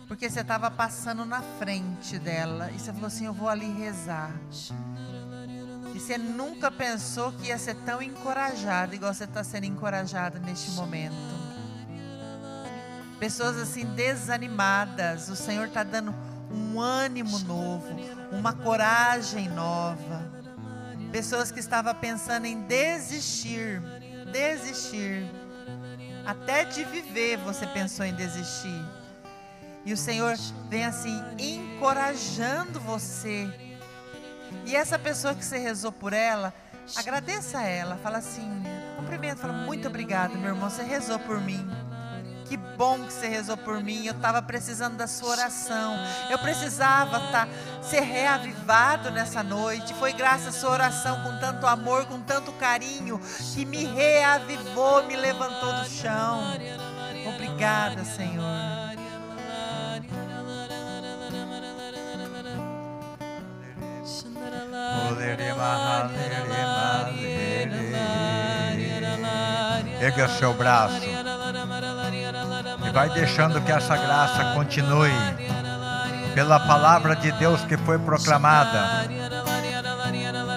porque 0.10 0.30
você 0.30 0.42
estava 0.42 0.70
passando 0.70 1.24
na 1.24 1.42
frente 1.42 2.20
dela, 2.20 2.70
e 2.76 2.80
você 2.80 2.92
falou 2.92 3.08
assim: 3.08 3.26
Eu 3.26 3.34
vou 3.34 3.48
ali 3.48 3.72
rezar. 3.72 4.34
que 5.94 6.00
você 6.02 6.18
nunca 6.18 6.70
pensou 6.70 7.32
que 7.32 7.48
ia 7.48 7.58
ser 7.58 7.76
tão 7.86 8.02
encorajado, 8.02 8.94
igual 8.94 9.14
você 9.14 9.24
está 9.24 9.42
sendo 9.42 9.68
encorajado 9.68 10.40
neste 10.42 10.72
momento. 10.72 11.16
Pessoas 13.22 13.56
assim 13.56 13.86
desanimadas, 13.86 15.30
o 15.30 15.36
Senhor 15.38 15.68
está 15.68 15.84
dando 15.84 16.14
um 16.52 16.78
ânimo 16.78 17.40
novo, 17.40 17.88
uma 18.34 18.52
coragem 18.52 19.48
nova. 19.48 20.43
Pessoas 21.14 21.52
que 21.52 21.60
estavam 21.60 21.94
pensando 21.94 22.48
em 22.48 22.62
desistir, 22.62 23.80
desistir. 24.32 25.30
Até 26.26 26.66
de 26.66 26.84
viver 26.84 27.38
você 27.38 27.68
pensou 27.68 28.04
em 28.04 28.16
desistir. 28.16 28.84
E 29.86 29.94
o 29.94 29.98
Senhor 29.98 30.36
vem 30.68 30.84
assim 30.84 31.24
encorajando 31.38 32.80
você. 32.80 33.48
E 34.66 34.76
essa 34.76 34.98
pessoa 34.98 35.36
que 35.36 35.46
você 35.46 35.60
rezou 35.60 35.92
por 35.92 36.14
ela, 36.14 36.52
agradeça 36.96 37.60
a 37.60 37.64
ela, 37.64 37.96
fala 37.98 38.18
assim, 38.18 38.50
cumprimento, 38.96 39.38
fala 39.38 39.54
muito 39.54 39.88
obrigado, 39.88 40.36
meu 40.40 40.56
irmão, 40.56 40.68
você 40.68 40.82
rezou 40.82 41.20
por 41.20 41.40
mim. 41.40 41.64
Que 42.46 42.58
bom 42.58 43.04
que 43.06 43.14
você 43.14 43.28
rezou 43.28 43.58
por 43.58 43.82
mim. 43.84 44.06
Eu 44.06 44.14
estava 44.14 44.42
precisando 44.42 44.96
da 44.98 45.08
sua 45.08 45.30
oração. 45.30 45.96
Eu 46.30 46.38
precisava 46.40 47.20
tá, 47.32 47.48
ser 47.82 48.02
reavivado 48.02 49.12
nessa 49.12 49.42
noite. 49.44 49.94
Foi 49.96 50.14
graças 50.14 50.56
à 50.56 50.60
sua 50.60 50.72
oração, 50.72 51.22
com 51.24 51.40
tanto 51.40 51.66
amor, 51.66 52.06
com 52.06 52.20
tanto 52.20 52.52
carinho, 52.54 53.20
que 53.54 53.66
me 53.66 53.86
reavivou, 53.86 55.04
me 55.04 55.16
levantou 55.16 55.74
do 55.74 55.86
chão. 55.86 56.44
Obrigada, 57.28 58.04
Senhor. 58.04 58.44
Erga 70.02 70.28
seu 70.28 70.54
braço 70.54 71.13
vai 72.94 73.10
deixando 73.10 73.60
que 73.60 73.72
essa 73.72 73.98
graça 73.98 74.54
continue. 74.54 75.12
Pela 76.36 76.60
palavra 76.60 77.16
de 77.16 77.32
Deus 77.34 77.62
que 77.62 77.76
foi 77.76 77.98
proclamada. 77.98 79.10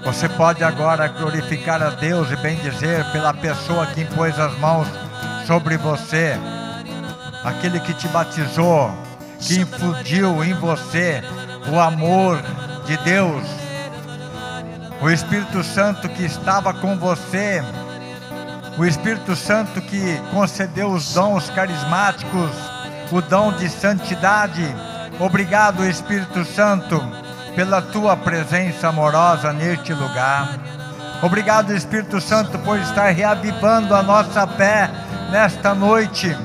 Você 0.05 0.29
pode 0.29 0.63
agora 0.63 1.09
glorificar 1.09 1.83
a 1.83 1.91
Deus 1.91 2.31
e 2.31 2.37
bendizer 2.37 3.05
pela 3.11 3.35
pessoa 3.35 3.87
que 3.87 4.03
impôs 4.03 4.39
as 4.39 4.57
mãos 4.59 4.87
sobre 5.47 5.77
você, 5.77 6.39
aquele 7.45 7.81
que 7.81 7.95
te 7.95 8.07
batizou, 8.09 8.93
que 9.41 9.61
infundiu 9.61 10.45
em 10.45 10.55
você 10.55 11.23
o 11.71 11.81
amor 11.81 12.41
de 12.87 12.97
Deus, 12.99 13.45
o 15.01 15.11
Espírito 15.11 15.63
Santo 15.65 16.09
que 16.09 16.25
estava 16.25 16.73
com 16.73 16.97
você 16.97 17.63
o 18.79 18.85
Espírito 18.85 19.35
Santo 19.35 19.81
que 19.81 20.21
concedeu 20.33 20.91
os 20.91 21.15
dons 21.15 21.49
carismáticos, 21.51 22.51
o 23.11 23.21
dom 23.23 23.53
de 23.53 23.69
santidade. 23.69 24.63
Obrigado, 25.19 25.85
Espírito 25.85 26.45
Santo, 26.45 27.01
pela 27.55 27.81
tua 27.81 28.17
presença 28.17 28.89
amorosa 28.89 29.53
neste 29.53 29.95
lugar. 29.95 30.59
Obrigado, 31.23 31.75
Espírito 31.75 32.21
Santo, 32.21 32.59
por 32.59 32.79
estar 32.79 33.11
reavivando 33.11 33.95
a 33.95 34.03
nossa 34.03 34.47
fé 34.47 34.91
nesta 35.31 35.75
noite. 35.75 36.37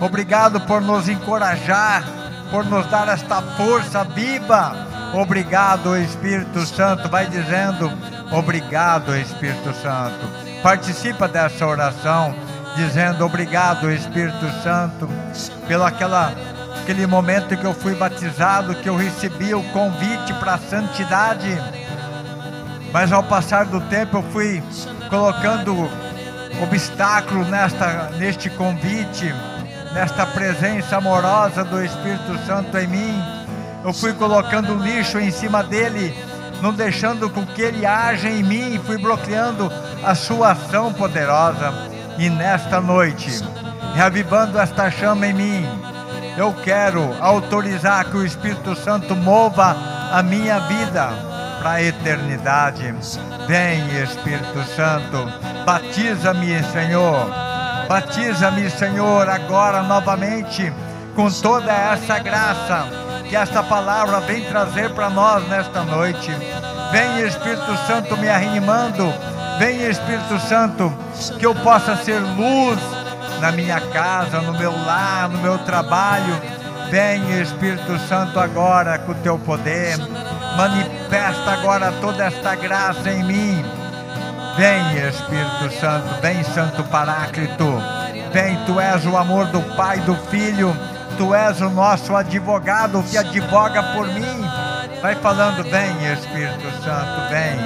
Obrigado 0.00 0.60
por 0.62 0.80
nos 0.80 1.08
encorajar, 1.08 2.02
por 2.50 2.64
nos 2.64 2.86
dar 2.86 3.08
esta 3.08 3.42
força 3.42 4.04
viva. 4.04 4.74
Obrigado, 5.12 5.96
Espírito 5.96 6.64
Santo. 6.64 7.08
Vai 7.08 7.26
dizendo, 7.26 7.92
obrigado, 8.32 9.16
Espírito 9.16 9.72
Santo 9.74 10.46
participa 10.66 11.28
dessa 11.28 11.64
oração, 11.64 12.34
dizendo 12.74 13.24
obrigado, 13.24 13.88
Espírito 13.88 14.50
Santo, 14.64 15.08
pelo 15.68 15.84
aquela, 15.84 16.32
aquele 16.82 17.06
momento 17.06 17.56
que 17.56 17.64
eu 17.64 17.72
fui 17.72 17.94
batizado, 17.94 18.74
que 18.74 18.88
eu 18.88 18.96
recebi 18.96 19.54
o 19.54 19.62
convite 19.70 20.34
para 20.40 20.54
a 20.54 20.58
santidade. 20.58 21.56
Mas 22.92 23.12
ao 23.12 23.22
passar 23.22 23.66
do 23.66 23.80
tempo 23.82 24.16
eu 24.16 24.22
fui 24.24 24.60
colocando 25.08 25.88
obstáculos 26.60 27.46
nesta, 27.46 28.10
neste 28.18 28.50
convite, 28.50 29.32
nesta 29.94 30.26
presença 30.26 30.96
amorosa 30.96 31.62
do 31.62 31.80
Espírito 31.80 32.36
Santo 32.44 32.76
em 32.76 32.88
mim. 32.88 33.24
Eu 33.84 33.92
fui 33.92 34.12
colocando 34.14 34.74
lixo 34.74 35.16
em 35.20 35.30
cima 35.30 35.62
dele, 35.62 36.12
não 36.62 36.72
deixando 36.72 37.28
com 37.30 37.44
que 37.46 37.62
ele 37.62 37.84
age 37.84 38.28
em 38.28 38.42
mim, 38.42 38.80
fui 38.84 38.98
bloqueando 38.98 39.70
a 40.04 40.14
sua 40.14 40.52
ação 40.52 40.92
poderosa. 40.92 41.72
E 42.18 42.30
nesta 42.30 42.80
noite, 42.80 43.42
reavivando 43.94 44.58
esta 44.58 44.90
chama 44.90 45.26
em 45.26 45.34
mim, 45.34 45.68
eu 46.36 46.54
quero 46.64 47.14
autorizar 47.20 48.06
que 48.06 48.16
o 48.16 48.24
Espírito 48.24 48.74
Santo 48.74 49.14
mova 49.14 49.76
a 50.12 50.22
minha 50.22 50.58
vida 50.60 51.08
para 51.58 51.72
a 51.72 51.82
eternidade. 51.82 52.94
Vem, 53.46 54.02
Espírito 54.02 54.64
Santo, 54.74 55.30
batiza-me, 55.64 56.62
Senhor. 56.64 57.30
Batiza-me, 57.88 58.68
Senhor, 58.70 59.28
agora 59.28 59.82
novamente 59.82 60.72
com 61.14 61.30
toda 61.30 61.72
essa 61.72 62.18
graça 62.18 63.05
que 63.28 63.36
esta 63.36 63.62
palavra 63.62 64.20
vem 64.20 64.44
trazer 64.44 64.90
para 64.90 65.10
nós 65.10 65.46
nesta 65.48 65.82
noite. 65.82 66.30
Vem, 66.92 67.26
Espírito 67.26 67.76
Santo, 67.86 68.16
me 68.16 68.28
animando 68.28 69.12
Vem 69.58 69.88
Espírito 69.88 70.38
Santo, 70.38 70.92
que 71.38 71.46
eu 71.46 71.54
possa 71.54 71.96
ser 71.96 72.20
luz 72.20 72.78
na 73.40 73.50
minha 73.52 73.80
casa, 73.80 74.40
no 74.42 74.52
meu 74.52 74.70
lar, 74.84 75.30
no 75.30 75.38
meu 75.38 75.56
trabalho. 75.58 76.38
Vem 76.90 77.40
Espírito 77.40 77.98
Santo 78.00 78.38
agora 78.38 78.98
com 78.98 79.12
o 79.12 79.14
teu 79.16 79.38
poder. 79.38 79.96
Manifesta 80.58 81.52
agora 81.52 81.90
toda 82.02 82.24
esta 82.24 82.54
graça 82.54 83.10
em 83.10 83.24
mim. 83.24 83.64
Vem 84.58 85.08
Espírito 85.08 85.80
Santo, 85.80 86.20
vem 86.20 86.44
Santo 86.44 86.84
Paráclito. 86.84 87.82
Vem, 88.32 88.58
tu 88.66 88.78
és 88.78 89.06
o 89.06 89.16
amor 89.16 89.46
do 89.46 89.62
Pai, 89.74 90.00
do 90.00 90.14
Filho. 90.28 90.76
Tu 91.16 91.34
és 91.34 91.60
o 91.60 91.70
nosso 91.70 92.14
advogado 92.14 93.02
que 93.02 93.16
advoga 93.16 93.82
por 93.94 94.06
mim. 94.08 94.44
Vai 95.00 95.14
falando, 95.16 95.64
vem 95.64 96.12
Espírito 96.12 96.70
Santo, 96.82 97.28
vem. 97.30 97.56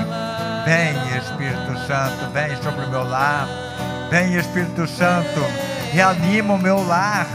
Vem, 0.65 0.95
Espírito 1.17 1.77
Santo, 1.87 2.31
vem 2.33 2.57
sobre 2.63 2.85
o 2.85 2.91
meu 2.91 3.05
lar. 3.05 3.49
Vem, 4.11 4.37
Espírito 4.37 4.87
Santo, 4.87 5.41
reanima 5.93 6.55
o 6.55 6.59
meu 6.59 6.87
lar. 6.87 7.27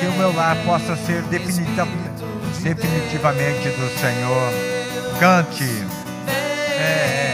Que 0.00 0.06
o 0.06 0.12
meu 0.12 0.34
lar 0.34 0.56
possa 0.64 0.96
ser 0.96 1.22
definitivamente 1.22 3.68
do 3.68 4.00
Senhor. 4.00 4.52
Cante. 5.20 5.86
É. 6.78 7.06
chama 7.06 7.25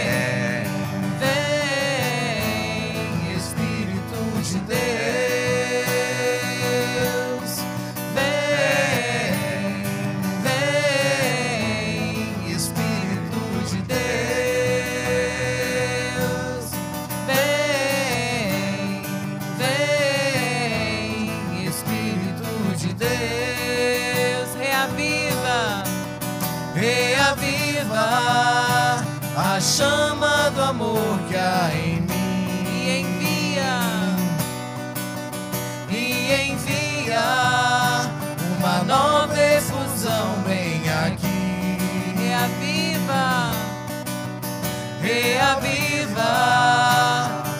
reaviva 45.13 46.33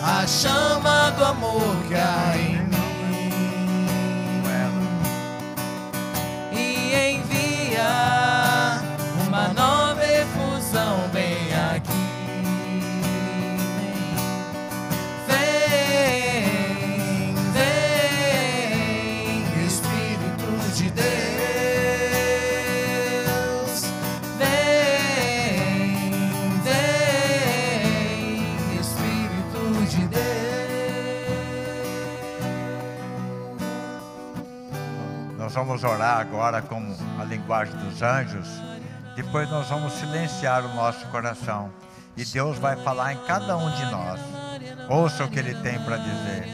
a 0.03 0.25
chama 0.27 1.11
do 1.11 1.25
amor 1.25 1.75
que 1.87 1.95
há 1.95 2.32
nós 35.53 35.67
vamos 35.67 35.83
orar 35.83 36.19
agora 36.19 36.63
com 36.63 36.81
a 37.19 37.23
linguagem 37.25 37.75
dos 37.75 38.01
anjos. 38.01 38.47
Depois 39.15 39.47
nós 39.51 39.67
vamos 39.67 39.93
silenciar 39.93 40.65
o 40.65 40.73
nosso 40.73 41.05
coração. 41.07 41.69
E 42.17 42.25
Deus 42.25 42.57
vai 42.57 42.75
falar 42.77 43.13
em 43.13 43.17
cada 43.27 43.55
um 43.55 43.69
de 43.69 43.85
nós. 43.85 44.19
Ouça 44.89 45.25
o 45.25 45.29
que 45.29 45.37
Ele 45.37 45.53
tem 45.55 45.79
para 45.79 45.97
dizer. 45.97 46.47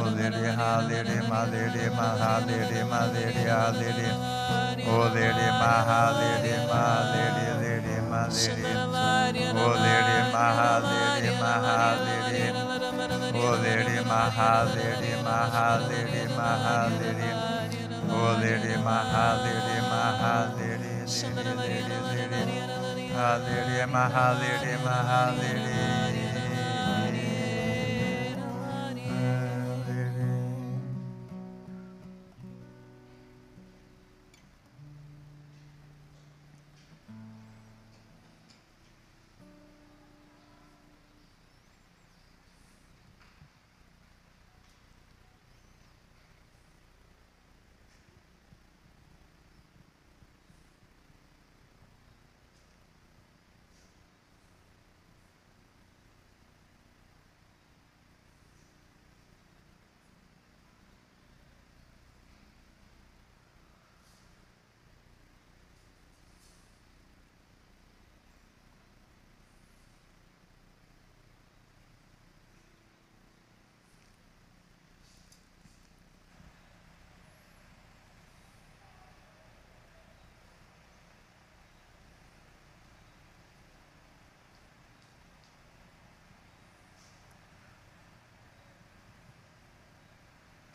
Oleri 0.00 0.52
Olere 18.12 18.76
mahalere 18.84 19.80
mahalere. 19.90 20.82
my 23.86 24.08
mahalere. 24.76 26.01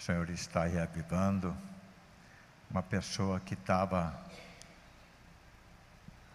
Senhor 0.08 0.30
está 0.30 0.64
reavivando 0.64 1.54
uma 2.72 2.82
pessoa 2.82 3.42
que 3.42 3.56
estava 3.56 4.18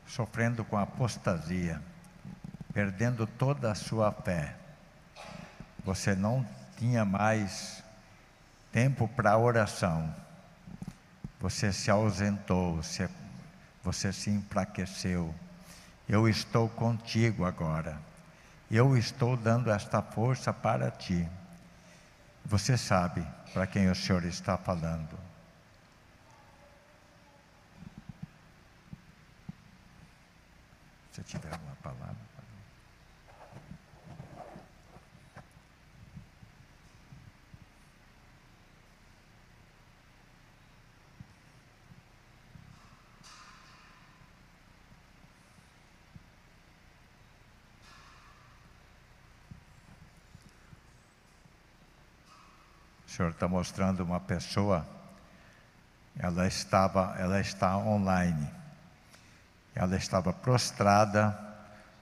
sofrendo 0.06 0.62
com 0.62 0.76
apostasia, 0.76 1.80
perdendo 2.74 3.26
toda 3.26 3.72
a 3.72 3.74
sua 3.74 4.12
fé. 4.12 4.54
Você 5.86 6.14
não 6.14 6.46
tinha 6.76 7.02
mais 7.06 7.82
tempo 8.70 9.08
para 9.08 9.38
oração. 9.38 10.14
Você 11.40 11.72
se 11.72 11.90
ausentou, 11.90 12.76
você, 12.76 13.08
você 13.82 14.12
se 14.12 14.28
enfraqueceu. 14.28 15.34
Eu 16.06 16.28
estou 16.28 16.68
contigo 16.68 17.46
agora. 17.46 17.98
Eu 18.70 18.98
estou 18.98 19.34
dando 19.34 19.70
esta 19.70 20.02
força 20.02 20.52
para 20.52 20.90
ti. 20.90 21.26
Você 22.44 22.76
sabe 22.76 23.26
para 23.52 23.66
quem 23.66 23.90
o 23.90 23.94
Senhor 23.94 24.24
está 24.24 24.56
falando. 24.58 25.18
Se 31.12 31.22
tiver 31.22 31.52
alguma 31.52 31.76
palavra. 31.76 32.31
Senhor 53.22 53.30
está 53.30 53.46
mostrando 53.46 54.00
uma 54.00 54.18
pessoa, 54.18 54.84
ela 56.18 56.44
estava, 56.44 57.14
ela 57.20 57.40
está 57.40 57.76
online. 57.78 58.50
Ela 59.76 59.96
estava 59.96 60.32
prostrada 60.32 61.38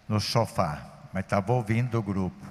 no 0.08 0.18
sofá, 0.18 0.80
mas 1.12 1.24
estava 1.24 1.52
ouvindo 1.52 1.98
o 1.98 2.02
grupo. 2.02 2.46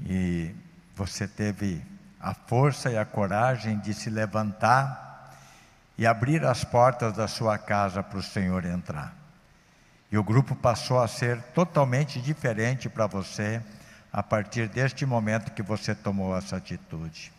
E 0.00 0.52
você 0.96 1.28
teve 1.28 1.80
a 2.18 2.34
força 2.34 2.90
e 2.90 2.98
a 2.98 3.04
coragem 3.04 3.78
de 3.78 3.94
se 3.94 4.10
levantar 4.10 5.32
e 5.96 6.04
abrir 6.04 6.44
as 6.44 6.64
portas 6.64 7.12
da 7.12 7.28
sua 7.28 7.56
casa 7.56 8.02
para 8.02 8.18
o 8.18 8.22
Senhor 8.22 8.64
entrar. 8.64 9.14
E 10.10 10.18
o 10.18 10.24
grupo 10.24 10.56
passou 10.56 11.00
a 11.00 11.06
ser 11.06 11.40
totalmente 11.54 12.20
diferente 12.20 12.88
para 12.88 13.06
você 13.06 13.62
a 14.12 14.22
partir 14.22 14.68
deste 14.68 15.06
momento 15.06 15.52
que 15.52 15.62
você 15.62 15.94
tomou 15.94 16.36
essa 16.36 16.56
atitude. 16.56 17.32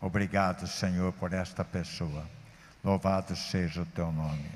Obrigado, 0.00 0.66
Senhor, 0.66 1.12
por 1.12 1.32
esta 1.32 1.64
pessoa. 1.64 2.24
Louvado 2.82 3.34
seja 3.34 3.82
o 3.82 3.86
teu 3.86 4.12
nome. 4.12 4.50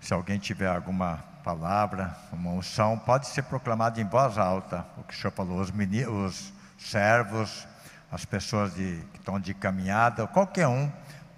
Se 0.00 0.12
alguém 0.12 0.38
tiver 0.38 0.66
alguma 0.66 1.18
palavra, 1.44 2.16
uma 2.32 2.50
unção, 2.50 2.98
pode 2.98 3.28
ser 3.28 3.44
proclamado 3.44 4.00
em 4.00 4.04
voz 4.04 4.36
alta, 4.36 4.84
o 4.96 5.04
que 5.04 5.14
o 5.14 5.16
senhor 5.16 5.32
falou, 5.32 5.60
os, 5.60 5.70
meninos, 5.70 6.52
os 6.76 6.90
servos, 6.90 7.66
as 8.10 8.24
pessoas 8.24 8.74
de, 8.74 9.00
que 9.12 9.18
estão 9.18 9.38
de 9.38 9.54
caminhada, 9.54 10.26
qualquer 10.26 10.66
um 10.66 10.90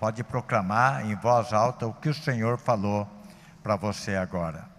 pode 0.05 0.23
proclamar 0.23 1.07
em 1.07 1.15
voz 1.15 1.51
alta 1.55 1.87
o 1.87 1.95
que 1.95 2.11
o 2.11 2.15
Senhor 2.15 2.59
falou 2.59 3.09
para 3.63 3.75
você 3.75 4.15
agora. 4.15 4.74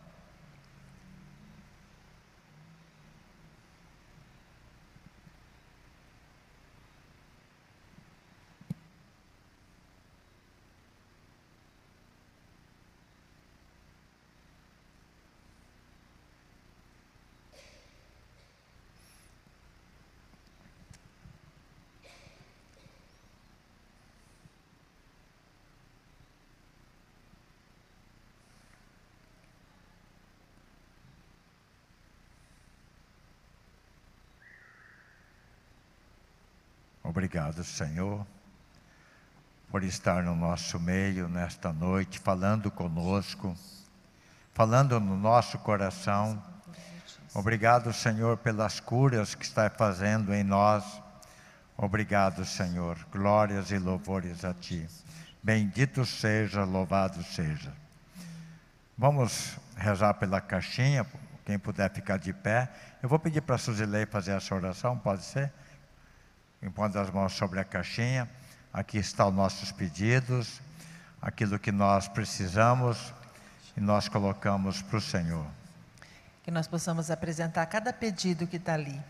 Obrigado, 37.26 37.64
Senhor, 37.64 38.24
por 39.72 39.84
estar 39.84 40.22
no 40.22 40.36
nosso 40.36 40.80
meio 40.80 41.28
nesta 41.28 41.74
noite, 41.74 42.20
falando 42.20 42.70
conosco, 42.70 43.58
falando 44.54 45.00
no 45.00 45.18
nosso 45.18 45.58
coração. 45.58 46.40
Obrigado, 47.34 47.92
Senhor, 47.92 48.38
pelas 48.38 48.80
curas 48.80 49.34
que 49.34 49.44
está 49.44 49.68
fazendo 49.72 50.36
em 50.36 50.44
nós. 50.44 51.02
Obrigado, 51.76 52.46
Senhor. 52.46 52.96
Glórias 53.12 53.72
e 53.72 53.80
louvores 53.80 54.46
a 54.46 54.54
Ti. 54.54 54.88
Bendito 55.42 56.06
seja, 56.06 56.64
louvado 56.64 57.24
seja. 57.24 57.74
Vamos 58.96 59.58
rezar 59.76 60.14
pela 60.14 60.40
caixinha, 60.40 61.04
quem 61.44 61.58
puder 61.58 61.92
ficar 61.92 62.20
de 62.20 62.32
pé. 62.32 62.70
Eu 63.02 63.10
vou 63.10 63.18
pedir 63.18 63.42
para 63.42 63.56
a 63.56 63.58
Suzilei 63.58 64.06
fazer 64.06 64.34
essa 64.34 64.54
oração, 64.54 64.96
pode 64.96 65.24
ser? 65.24 65.52
Impondo 66.62 67.00
as 67.00 67.10
mãos 67.10 67.34
sobre 67.34 67.60
a 67.60 67.64
caixinha. 67.64 68.30
Aqui 68.74 68.98
estão 68.98 69.30
os 69.30 69.36
nossos 69.36 69.72
pedidos, 69.72 70.62
aquilo 71.22 71.58
que 71.58 71.72
nós 71.72 72.08
precisamos 72.08 73.14
e 73.76 73.82
nós 73.82 74.08
colocamos 74.08 74.82
para 74.82 74.98
o 74.98 75.02
Senhor. 75.02 75.46
que 76.44 76.52
nós 76.52 76.68
possamos 76.68 77.10
apresentar 77.10 77.66
cada 77.66 77.92
pedido 77.92 78.46
que 78.46 78.58
está 78.58 78.76
ali. 78.76 79.02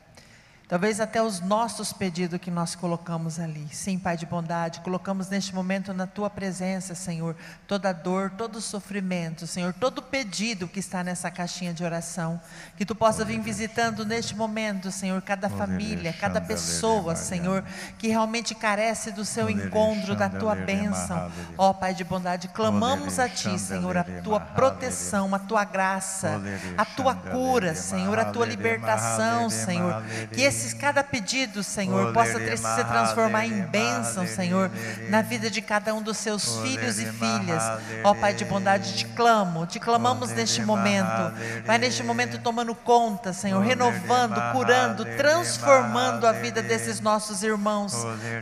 Talvez 0.68 1.00
até 1.00 1.22
os 1.22 1.42
nossos 1.42 1.94
pedidos 1.94 2.40
que 2.40 2.50
nós 2.50 2.74
colocamos 2.74 3.40
ali. 3.40 3.68
Sim, 3.72 4.00
Pai 4.00 4.18
de 4.18 4.26
bondade, 4.26 4.80
colocamos 4.80 5.30
neste 5.30 5.54
momento 5.54 5.94
na 5.94 6.08
tua 6.08 6.28
presença, 6.28 6.96
Senhor, 6.96 7.36
toda 7.68 7.94
dor, 7.94 8.32
todo 8.32 8.60
sofrimento, 8.60 9.46
Senhor, 9.46 9.74
todo 9.74 10.02
pedido 10.02 10.68
que 10.68 10.80
está 10.80 11.04
nessa 11.04 11.30
caixinha 11.30 11.72
de 11.72 11.84
oração. 11.84 12.42
Que 12.76 12.84
tu 12.84 12.96
possa 12.96 13.24
vir 13.24 13.40
visitando 13.40 14.04
neste 14.04 14.36
momento, 14.36 14.92
Senhor, 14.92 15.22
cada 15.22 15.50
família, 15.50 16.12
cada 16.14 16.42
pessoa, 16.42 17.16
Senhor, 17.16 17.64
que 18.00 18.08
realmente 18.08 18.56
carece 18.56 19.12
do 19.12 19.24
seu 19.24 19.48
encontro, 19.52 20.16
da 20.16 20.30
tua 20.30 20.56
bênção. 20.56 21.32
Ó 21.60 21.74
Pai 21.74 21.94
de 21.94 22.04
bondade, 22.04 22.48
clamamos 22.48 23.20
a 23.20 23.30
ti, 23.30 23.60
Senhor, 23.60 23.98
a 23.98 24.04
tua 24.04 24.40
proteção, 24.40 25.36
a 25.36 25.38
tua 25.38 25.64
graça, 25.64 26.42
a 26.76 26.86
tua 26.86 27.14
cura, 27.14 27.76
Senhor, 27.76 28.18
a 28.18 28.26
tua 28.26 28.48
libertação, 28.48 29.48
Senhor. 29.48 30.04
Que 30.34 30.55
esses, 30.56 30.74
cada 30.74 31.04
pedido, 31.04 31.62
Senhor, 31.64 32.14
possa 32.14 32.40
ter, 32.40 32.58
se 32.58 32.84
transformar 32.86 33.46
em 33.46 33.62
bênção, 33.64 34.26
Senhor, 34.26 34.72
na 35.10 35.22
vida 35.22 35.50
de 35.50 35.62
cada 35.62 35.94
um 35.94 36.02
dos 36.02 36.18
seus 36.18 36.60
filhos 36.60 37.00
e 37.00 37.06
filhas. 37.06 37.64
Ó 38.04 38.14
Pai 38.14 38.34
de 38.34 38.46
bondade, 38.46 38.96
te 38.96 39.06
clamo, 39.06 39.66
te 39.66 39.80
clamamos 39.80 40.32
neste 40.32 40.62
momento. 40.62 41.34
Vai 41.66 41.78
neste 41.78 42.02
momento 42.04 42.40
tomando 42.40 42.74
conta, 42.74 43.34
Senhor, 43.34 43.62
renovando, 43.62 44.42
curando, 44.54 45.06
transformando 45.18 46.26
a 46.26 46.32
vida 46.32 46.62
desses 46.62 47.00
nossos 47.02 47.44
irmãos 47.44 47.94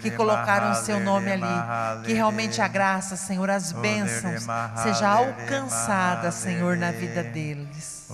que 0.01 0.11
colocaram 0.11 0.71
o 0.71 0.75
seu 0.75 0.99
nome 0.99 1.31
ali. 1.31 2.03
Que 2.05 2.13
realmente 2.13 2.61
a 2.61 2.67
graça, 2.67 3.15
Senhor, 3.15 3.49
as 3.49 3.71
bênçãos 3.71 4.45
seja 4.83 5.07
alcançada, 5.07 6.31
Senhor, 6.31 6.77
na 6.77 6.91
vida 6.91 7.23
deles. 7.23 8.07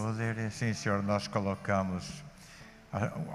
Sim, 0.51 0.73
Senhor, 0.73 1.03
nós 1.03 1.27
colocamos 1.27 2.28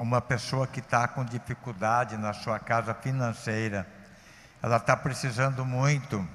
uma 0.01 0.21
pessoa 0.21 0.67
que 0.67 0.81
está 0.81 1.07
com 1.07 1.25
dificuldade 1.25 2.17
na 2.17 2.33
sua 2.33 2.59
casa 2.59 2.93
financeira, 2.93 3.87
ela 4.63 4.79
está 4.79 4.97
precisando 4.97 5.65
muito 5.65 6.27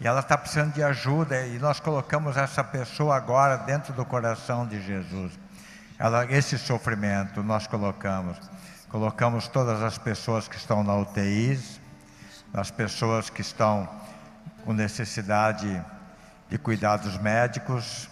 e 0.00 0.06
ela 0.06 0.20
está 0.20 0.38
precisando 0.38 0.72
de 0.72 0.82
ajuda 0.82 1.46
e 1.46 1.58
nós 1.58 1.80
colocamos 1.80 2.36
essa 2.36 2.62
pessoa 2.64 3.16
agora 3.16 3.56
dentro 3.58 3.92
do 3.92 4.04
coração 4.04 4.66
de 4.66 4.80
Jesus. 4.80 5.38
Ela, 5.98 6.24
esse 6.32 6.56
sofrimento 6.56 7.42
nós 7.42 7.66
colocamos, 7.66 8.38
colocamos 8.88 9.48
todas 9.48 9.82
as 9.82 9.98
pessoas 9.98 10.46
que 10.46 10.56
estão 10.56 10.84
na 10.84 10.94
UTI, 10.94 11.60
as 12.54 12.70
pessoas 12.70 13.28
que 13.28 13.42
estão 13.42 13.88
com 14.64 14.72
necessidade 14.72 15.84
de 16.48 16.56
cuidados 16.56 17.18
médicos. 17.18 18.08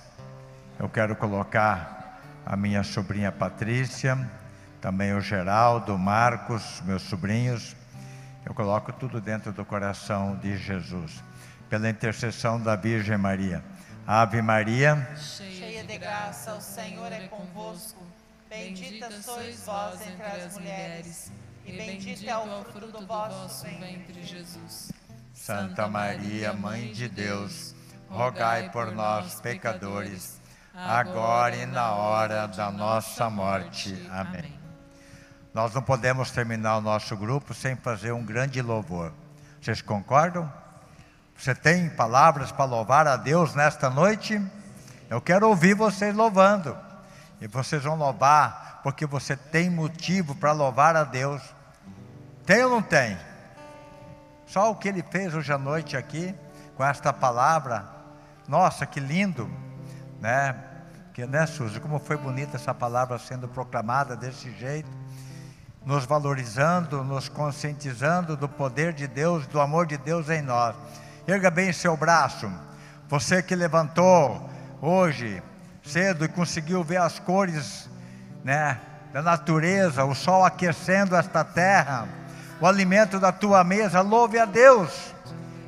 Eu 0.79 0.89
quero 0.89 1.17
colocar 1.17 1.96
a 2.47 2.57
minha 2.57 2.85
sobrinha 2.85 3.33
Patrícia, 3.33 4.17
também 4.81 5.13
o 5.13 5.21
Geraldo, 5.21 5.97
o 5.97 5.99
Marcos, 5.99 6.81
meus 6.85 7.03
sobrinhos. 7.03 7.75
Eu 8.45 8.55
coloco 8.55 8.93
tudo 8.93 9.21
dentro 9.21 9.51
do 9.51 9.65
coração 9.65 10.37
de 10.37 10.57
Jesus, 10.57 11.25
pela 11.69 11.91
intercessão 11.91 12.61
da 12.61 12.77
Virgem 12.77 13.19
Maria. 13.19 13.65
Ave 14.07 14.41
Maria, 14.41 15.09
cheia 15.17 15.83
de 15.83 15.99
graça, 15.99 16.55
o 16.55 16.61
Senhor 16.61 17.13
é 17.13 17.27
convosco. 17.27 18.01
Bendita 18.49 19.11
sois 19.21 19.67
vós 19.67 20.01
entre 20.03 20.25
as 20.25 20.57
mulheres, 20.57 21.33
e 21.65 21.73
bendito 21.73 22.31
é 22.31 22.39
o 22.39 22.65
fruto 22.67 23.01
do 23.01 23.05
vosso 23.05 23.65
ventre, 23.65 24.23
Jesus. 24.23 24.93
Santa 25.35 25.89
Maria, 25.89 26.53
Mãe 26.53 26.93
de 26.93 27.09
Deus, 27.09 27.75
rogai 28.09 28.71
por 28.71 28.93
nós, 28.93 29.41
pecadores 29.41 30.46
agora 30.77 31.57
e 31.57 31.65
na 31.65 31.93
hora 31.93 32.47
da 32.47 32.71
nossa 32.71 33.31
morte. 33.31 34.07
Amém. 34.13 34.55
Nós 35.55 35.73
não 35.73 35.81
podemos 35.81 36.31
terminar 36.31 36.77
o 36.77 36.83
nosso 36.83 37.17
grupo 37.17 37.55
sem 37.55 37.75
fazer 37.77 38.13
um 38.13 38.23
grande 38.23 38.61
louvor. 38.61 39.11
Vocês 39.59 39.81
concordam? 39.81 40.53
Você 41.35 41.55
tem 41.55 41.89
palavras 41.89 42.53
para 42.53 42.67
louvar 42.67 43.09
a 43.09 43.17
Deus 43.17 43.55
nesta 43.55 43.89
noite? 43.89 44.41
Eu 45.09 45.19
quero 45.21 45.49
ouvir 45.49 45.75
vocês 45.75 46.15
louvando. 46.15 46.77
E 47.41 47.47
vocês 47.47 47.83
vão 47.83 47.97
louvar 47.97 48.81
porque 48.83 49.07
você 49.07 49.35
tem 49.35 49.71
motivo 49.71 50.35
para 50.35 50.53
louvar 50.53 50.95
a 50.95 51.05
Deus. 51.05 51.43
Tem 52.45 52.63
ou 52.65 52.71
não 52.71 52.83
tem? 52.83 53.17
Só 54.47 54.71
o 54.71 54.77
que 54.77 54.89
ele 54.89 55.03
fez 55.03 55.35
hoje 55.35 55.53
à 55.53 55.59
noite 55.59 55.97
aqui, 55.97 56.35
com 56.77 56.85
esta 56.85 57.13
palavra. 57.13 57.85
Nossa, 58.47 58.87
que 58.87 59.01
lindo, 59.01 59.51
né? 60.21 60.66
Que, 61.17 61.27
né, 61.27 61.47
Suzy, 61.47 61.81
como 61.81 61.99
foi 61.99 62.19
bonita 62.19 62.59
essa 62.59 62.75
palavra 62.75 63.19
sendo 63.19 63.49
proclamada 63.49 64.15
desse 64.15 64.53
jeito, 64.53 64.91
nos 65.83 66.05
valorizando, 66.05 67.03
nos 67.03 67.27
conscientizando 67.27 68.37
do 68.37 68.47
poder 68.47 68.93
de 68.93 69.07
Deus, 69.07 69.47
do 69.47 69.59
amor 69.59 69.87
de 69.87 69.97
Deus 69.97 70.29
em 70.29 70.43
nós. 70.43 70.77
Erga 71.27 71.51
bem 71.51 71.73
seu 71.73 71.97
braço, 71.97 72.53
você 73.09 73.43
que 73.43 73.55
levantou 73.57 74.47
hoje 74.83 75.43
cedo 75.83 76.23
e 76.23 76.29
conseguiu 76.29 76.85
ver 76.85 76.99
as 76.99 77.19
cores, 77.19 77.89
né, 78.45 78.79
da 79.11 79.23
natureza, 79.23 80.05
o 80.05 80.15
sol 80.15 80.45
aquecendo 80.45 81.17
esta 81.17 81.43
terra, 81.43 82.07
o 82.61 82.67
alimento 82.67 83.19
da 83.19 83.33
tua 83.33 83.65
mesa, 83.65 84.03
louve 84.03 84.39
a 84.39 84.45
Deus. 84.45 85.15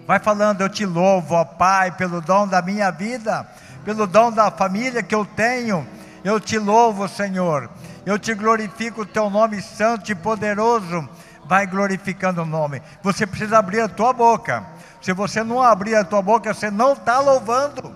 Vai 0.07 0.19
falando, 0.19 0.61
eu 0.61 0.69
te 0.69 0.85
louvo, 0.85 1.35
ó 1.35 1.43
Pai, 1.43 1.91
pelo 1.93 2.21
dom 2.21 2.47
da 2.47 2.61
minha 2.61 2.91
vida 2.91 3.49
pelo 3.85 4.07
dom 4.07 4.31
da 4.31 4.51
família 4.51 5.03
que 5.03 5.15
eu 5.15 5.25
tenho. 5.25 5.87
Eu 6.25 6.41
te 6.41 6.59
louvo, 6.59 7.09
Senhor. 7.09 7.71
Eu 8.05 8.19
te 8.19 8.35
glorifico 8.35 9.03
o 9.03 9.07
teu 9.07 9.31
nome 9.31 9.61
santo 9.63 10.11
e 10.11 10.15
poderoso. 10.15 11.09
Vai 11.45 11.67
glorificando 11.67 12.43
o 12.43 12.47
nome. 12.47 12.83
Você 13.03 13.27
precisa 13.27 13.59
abrir 13.59 13.81
a 13.81 13.89
tua 13.89 14.13
boca. 14.13 14.65
Se 15.01 15.13
você 15.13 15.43
não 15.43 15.63
abrir 15.63 15.95
a 15.95 16.05
tua 16.05 16.21
boca, 16.21 16.53
você 16.53 16.71
não 16.71 16.93
está 16.93 17.21
louvando. 17.21 17.95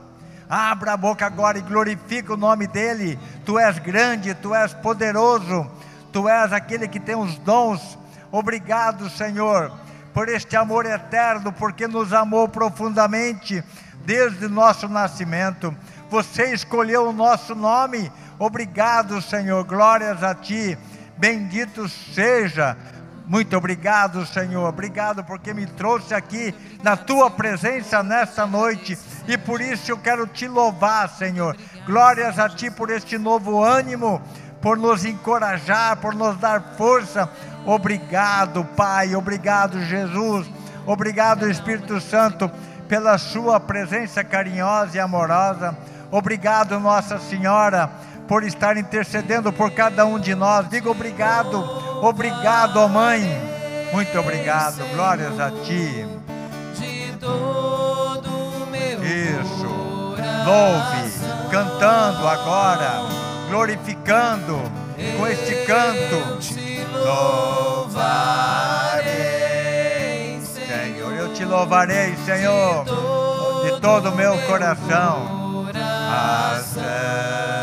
Abra 0.48 0.92
a 0.92 0.96
boca 0.96 1.24
agora 1.24 1.58
e 1.58 1.62
glorifica 1.62 2.34
o 2.34 2.36
nome 2.36 2.66
dEle. 2.66 3.18
Tu 3.44 3.58
és 3.58 3.78
grande, 3.78 4.34
Tu 4.34 4.54
és 4.54 4.74
poderoso, 4.74 5.66
Tu 6.12 6.28
és 6.28 6.52
aquele 6.52 6.86
que 6.86 7.00
tem 7.00 7.16
os 7.16 7.38
dons. 7.38 7.98
Obrigado, 8.30 9.08
Senhor, 9.08 9.72
por 10.12 10.28
este 10.28 10.56
amor 10.56 10.84
eterno, 10.84 11.52
porque 11.52 11.88
nos 11.88 12.12
amou 12.12 12.48
profundamente 12.48 13.64
desde 14.04 14.48
nosso 14.48 14.88
nascimento. 14.88 15.74
Você 16.10 16.52
escolheu 16.52 17.08
o 17.08 17.12
nosso 17.12 17.54
nome. 17.54 18.10
Obrigado, 18.38 19.20
Senhor. 19.22 19.64
Glórias 19.64 20.22
a 20.22 20.34
Ti. 20.34 20.76
Bendito 21.16 21.88
seja. 21.88 22.76
Muito 23.26 23.56
obrigado, 23.56 24.26
Senhor. 24.26 24.68
Obrigado 24.68 25.22
porque 25.24 25.54
me 25.54 25.64
trouxe 25.64 26.12
aqui 26.12 26.54
na 26.82 26.96
tua 26.96 27.30
presença 27.30 28.02
nesta 28.02 28.46
noite. 28.46 28.98
E 29.28 29.38
por 29.38 29.60
isso 29.60 29.90
eu 29.90 29.98
quero 29.98 30.26
te 30.26 30.48
louvar, 30.48 31.08
Senhor. 31.08 31.56
Glórias 31.86 32.38
a 32.38 32.48
ti 32.48 32.70
por 32.70 32.90
este 32.90 33.16
novo 33.16 33.62
ânimo, 33.62 34.20
por 34.60 34.76
nos 34.76 35.04
encorajar, 35.04 35.96
por 35.98 36.14
nos 36.14 36.36
dar 36.38 36.74
força. 36.76 37.30
Obrigado, 37.64 38.64
Pai. 38.76 39.14
Obrigado, 39.14 39.80
Jesus. 39.84 40.50
Obrigado, 40.84 41.48
Espírito 41.48 42.00
Santo 42.00 42.50
pela 42.92 43.16
sua 43.16 43.58
presença 43.58 44.22
carinhosa 44.22 44.98
e 44.98 45.00
amorosa. 45.00 45.74
Obrigado, 46.10 46.78
Nossa 46.78 47.18
Senhora, 47.18 47.90
por 48.28 48.44
estar 48.44 48.76
intercedendo 48.76 49.50
por 49.50 49.70
cada 49.70 50.04
um 50.04 50.20
de 50.20 50.34
nós. 50.34 50.68
Diga 50.68 50.90
obrigado, 50.90 51.58
obrigado, 52.04 52.76
ó 52.76 52.88
Mãe. 52.88 53.24
Muito 53.94 54.20
obrigado, 54.20 54.86
glórias 54.92 55.40
a 55.40 55.50
Ti. 55.50 56.06
Isso, 59.02 60.14
louve, 60.44 61.12
cantando 61.50 62.28
agora, 62.28 62.92
glorificando 63.48 64.60
com 65.16 65.26
este 65.26 65.54
canto. 65.64 66.38
Louvarei 67.02 68.22
louvarei, 71.52 72.16
Senhor, 72.24 72.84
de 73.64 73.80
todo 73.80 74.08
o 74.08 74.16
meu 74.16 74.36
coração. 74.46 75.66
Ação 76.10 77.61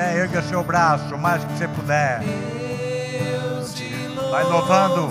erga 0.00 0.42
seu 0.42 0.62
braço 0.62 1.16
mais 1.18 1.44
que 1.44 1.52
você 1.52 1.68
puder. 1.68 2.22
Vai 4.30 4.44
louvando 4.44 5.10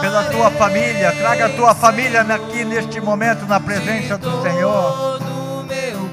pela 0.00 0.24
tua 0.24 0.50
família. 0.50 1.12
Traga 1.12 1.46
a 1.46 1.48
tua 1.50 1.74
família 1.74 2.20
aqui 2.22 2.64
neste 2.64 3.00
momento 3.00 3.44
na 3.46 3.58
presença 3.60 4.16
do 4.16 4.42
Senhor. 4.42 5.20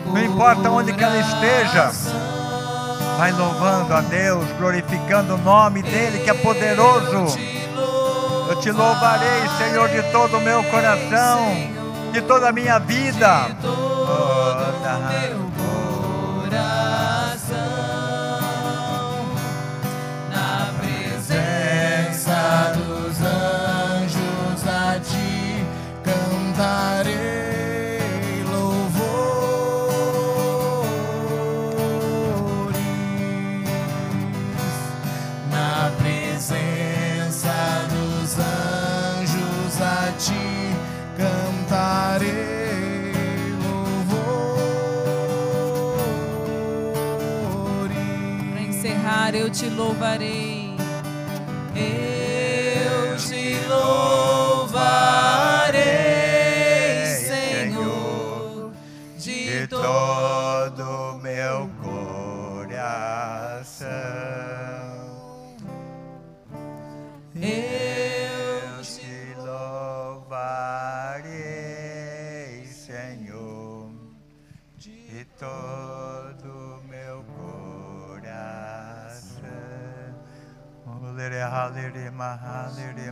Não 0.08 0.24
importa 0.24 0.70
onde 0.70 0.94
que 0.94 1.04
ela 1.04 1.18
esteja. 1.18 1.92
Vai 3.18 3.32
louvando 3.32 3.94
a 3.94 4.02
Deus, 4.02 4.46
glorificando 4.58 5.36
o 5.36 5.38
nome 5.38 5.84
dEle 5.84 6.20
que 6.20 6.30
é 6.30 6.34
poderoso. 6.34 7.38
Eu 8.50 8.60
te 8.60 8.72
louvarei, 8.72 9.48
Senhor, 9.58 9.88
de 9.90 10.04
todo 10.12 10.38
o 10.38 10.42
meu 10.42 10.64
coração, 10.66 11.46
de 12.12 12.22
toda 12.22 12.50
a 12.50 12.52
minha 12.52 12.80
vida. 12.80 13.48
Te 49.54 49.70
louvarei. 49.70 50.53
Halere. 82.22 83.12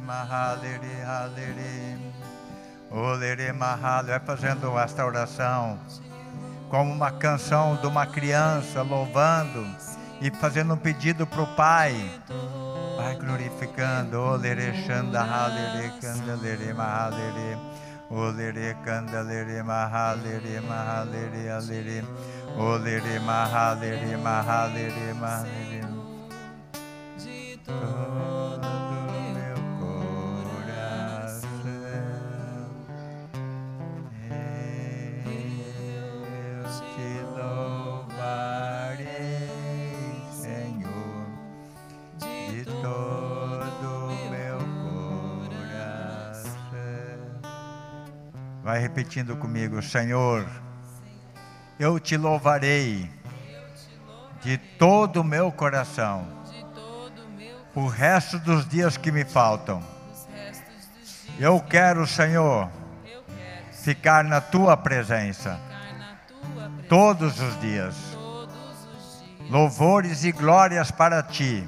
Vai 4.05 4.19
fazendo 4.19 4.77
esta 4.77 5.05
oração 5.05 5.79
como 6.69 6.91
uma 6.93 7.11
canção 7.11 7.75
de 7.75 7.87
uma 7.87 8.05
criança 8.05 8.81
louvando 8.81 9.65
e 10.21 10.31
fazendo 10.31 10.73
um 10.73 10.77
pedido 10.77 11.25
para 11.27 11.41
o 11.41 11.47
Pai. 11.55 11.93
Vai 12.97 13.15
glorificando. 13.15 14.19
Olere, 14.19 14.73
shanda, 14.85 15.21
halere, 15.21 15.91
candelere, 16.01 16.73
mahalere. 16.73 17.57
Olere, 18.09 18.75
candelere, 18.83 19.63
mahalere, 19.63 20.61
mahalere, 20.61 21.49
alere. 21.49 22.03
Olere, 22.57 23.19
mahalere, 23.19 24.17
mahalere, 24.17 25.13
mahalere. 25.13 26.01
de 27.67 28.30
repetindo 48.91 49.37
comigo, 49.37 49.81
Senhor. 49.81 50.45
Eu 51.79 51.97
te 51.97 52.17
louvarei 52.17 53.09
de 54.41 54.57
todo 54.57 55.21
o 55.21 55.23
meu 55.23 55.49
coração 55.49 56.27
o 57.73 57.87
resto 57.87 58.37
dos 58.39 58.67
dias 58.67 58.97
que 58.97 59.09
me 59.09 59.23
faltam. 59.23 59.81
Eu 61.39 61.61
quero, 61.61 62.05
Senhor, 62.05 62.69
ficar 63.71 64.25
na 64.25 64.41
tua 64.41 64.75
presença 64.75 65.57
todos 66.89 67.39
os 67.39 67.61
dias. 67.61 67.95
Louvores 69.49 70.25
e 70.25 70.33
glórias 70.33 70.91
para 70.91 71.23
ti. 71.23 71.65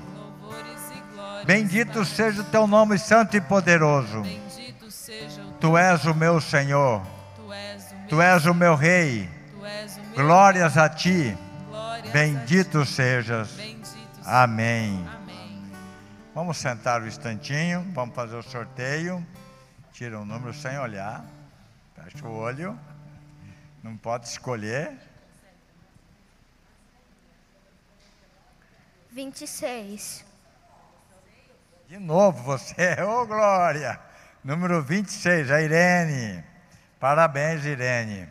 Bendito 1.46 2.04
seja 2.04 2.42
o 2.42 2.46
teu 2.46 2.68
nome 2.68 2.98
santo 2.98 3.38
e 3.38 3.42
poderoso. 3.42 4.24
Tu 5.64 5.78
és 5.78 6.04
o 6.04 6.14
meu 6.14 6.42
Senhor, 6.42 7.02
Tu 7.38 7.54
és 7.54 7.90
o 7.90 7.96
meu 7.96 8.08
tu 8.10 8.22
és 8.22 8.46
o 8.46 8.54
meu 8.54 8.76
rei. 8.76 9.30
Tu 9.58 9.66
és 9.66 9.96
o 9.96 10.02
meu 10.02 10.16
Glórias 10.16 10.78
a 10.78 10.90
ti. 10.90 11.38
glórias 11.70 12.10
a 12.10 12.12
Bendito 12.12 12.82
ti. 12.84 12.92
sejas. 12.92 13.52
Bendito. 13.52 13.96
Amém. 14.26 15.08
Amém. 15.08 15.72
Vamos 16.36 16.58
sentar 16.58 17.02
um 17.02 17.08
instantinho, 17.08 17.82
vamos 17.94 18.14
fazer 18.14 18.36
o 18.36 18.44
sorteio. 18.44 19.26
Tira 19.94 20.20
um 20.20 20.26
número 20.26 20.54
sem 20.54 20.78
olhar. 20.78 21.24
Fecha 21.96 22.28
o 22.28 22.36
olho. 22.36 22.78
Não 23.82 23.96
pode 23.96 24.28
escolher. 24.28 24.92
26. 29.12 30.26
De 31.88 31.98
novo 32.00 32.44
você, 32.44 32.98
ô 33.02 33.26
Glória! 33.26 34.12
Número 34.44 34.82
26, 34.84 35.50
a 35.52 35.62
Irene. 35.62 36.44
Parabéns, 37.00 37.64
Irene. 37.64 38.28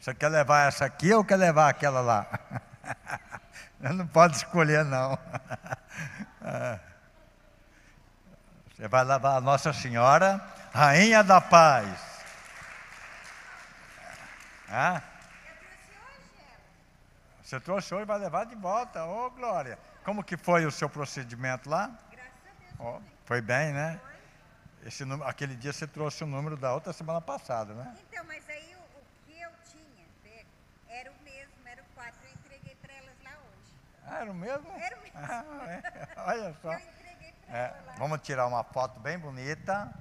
Você 0.00 0.12
quer 0.12 0.28
levar 0.28 0.66
essa 0.68 0.84
aqui 0.84 1.12
ou 1.12 1.24
quer 1.24 1.36
levar 1.36 1.68
aquela 1.68 2.00
lá? 2.00 2.26
Não 3.78 4.06
pode 4.06 4.36
escolher, 4.36 4.84
não. 4.84 5.18
Você 8.74 8.88
vai 8.88 9.04
levar 9.04 9.36
a 9.36 9.40
Nossa 9.40 9.72
Senhora, 9.72 10.40
Rainha 10.72 11.22
da 11.22 11.40
Paz. 11.40 11.98
Hã? 14.68 15.02
Você 17.42 17.60
trouxe 17.60 17.94
hoje 17.94 18.02
e 18.02 18.06
vai 18.06 18.18
levar 18.18 18.44
de 18.46 18.56
volta. 18.56 19.04
Ô, 19.04 19.30
Glória. 19.30 19.78
Como 20.04 20.24
que 20.24 20.36
foi 20.36 20.66
o 20.66 20.70
seu 20.70 20.88
procedimento 20.88 21.70
lá? 21.70 21.90
Ó, 22.78 23.00
foi 23.24 23.40
bem, 23.40 23.72
né? 23.72 24.00
Esse 24.86 25.02
aquele 25.24 25.56
dia 25.56 25.72
você 25.72 25.86
trouxe 25.86 26.22
o 26.22 26.26
número 26.28 26.56
da 26.56 26.72
outra 26.72 26.92
semana 26.92 27.20
passada, 27.20 27.74
né? 27.74 27.96
Então, 28.08 28.24
mas 28.24 28.48
aí 28.48 28.76
o, 28.76 28.78
o 28.98 29.02
que 29.26 29.40
eu 29.40 29.50
tinha 29.70 30.06
pego 30.22 30.48
era 30.88 31.10
o 31.10 31.14
mesmo, 31.24 31.54
era 31.66 31.82
o 31.82 31.84
4. 31.96 32.14
Eu 32.24 32.30
entreguei 32.32 32.76
para 32.76 32.92
elas 32.94 33.14
lá 33.24 33.30
hoje. 33.32 33.72
Ah, 34.06 34.18
era 34.20 34.30
o 34.30 34.34
mesmo? 34.34 34.70
Era 34.78 34.96
o 34.96 35.00
mesmo. 35.02 35.18
Ah, 35.18 35.66
é. 35.68 36.08
Olha 36.30 36.54
só. 36.62 36.72
Eu 36.72 36.78
entreguei 36.78 37.32
para 37.48 37.58
É, 37.58 37.64
elas 37.66 37.86
lá. 37.86 37.94
vamos 37.98 38.20
tirar 38.20 38.46
uma 38.46 38.62
foto 38.62 39.00
bem 39.00 39.18
bonita 39.18 39.92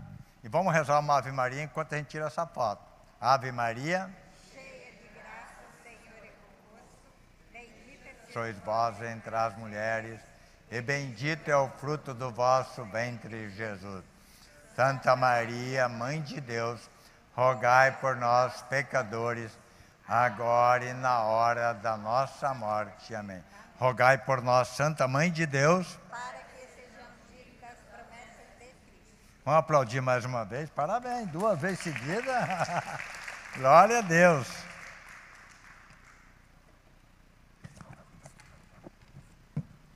e 0.44 0.48
vamos 0.48 0.72
rezar 0.72 1.00
uma 1.00 1.18
Ave 1.18 1.32
Maria 1.32 1.64
enquanto 1.64 1.94
a 1.94 1.98
gente 1.98 2.10
tira 2.10 2.28
essa 2.28 2.46
foto. 2.46 2.84
Ave 3.20 3.52
Maria, 3.52 4.08
Cheia 4.54 4.92
de 4.92 5.08
graça, 5.16 5.56
o 5.68 5.84
Senhor 5.84 6.26
é 6.26 6.32
convosco. 6.46 6.86
Bendita 7.52 8.32
sois 8.32 8.56
vós 8.60 9.02
entre 9.02 9.36
as 9.36 9.58
mulheres, 9.58 10.22
e 10.70 10.80
bendito 10.80 11.50
é 11.50 11.58
o 11.58 11.70
fruto 11.70 12.14
do 12.14 12.30
vosso 12.32 12.86
ventre, 12.86 13.50
Jesus. 13.50 14.04
Santa 14.76 15.16
Maria, 15.16 15.88
Mãe 15.88 16.22
de 16.22 16.42
Deus, 16.42 16.90
rogai 17.34 17.94
por 17.94 18.18
nós, 18.18 18.62
pecadores, 18.64 19.58
agora 20.06 20.84
e 20.84 20.94
na 20.94 21.22
hora 21.22 21.74
da 21.74 21.96
nossa 21.96 22.54
morte. 22.54 23.16
Amém. 23.16 23.42
Rogai 23.80 24.18
por 24.18 24.42
nós, 24.42 24.68
Santa 24.70 25.08
Mãe 25.08 25.32
de 25.32 25.46
Deus. 25.46 25.98
para 26.10 26.40
que 26.40 26.68
sejamos 26.68 27.16
dignos 27.30 27.62
das 27.62 27.78
promessas 27.90 28.48
de 28.60 28.66
Cristo. 28.66 29.16
Vamos 29.46 29.60
aplaudir 29.60 30.02
mais 30.02 30.26
uma 30.26 30.44
vez. 30.44 30.70
Parabéns, 30.70 31.30
duas 31.30 31.58
vezes 31.58 31.80
seguida. 31.80 32.84
Glória 33.56 34.00
a 34.00 34.02
Deus. 34.02 34.48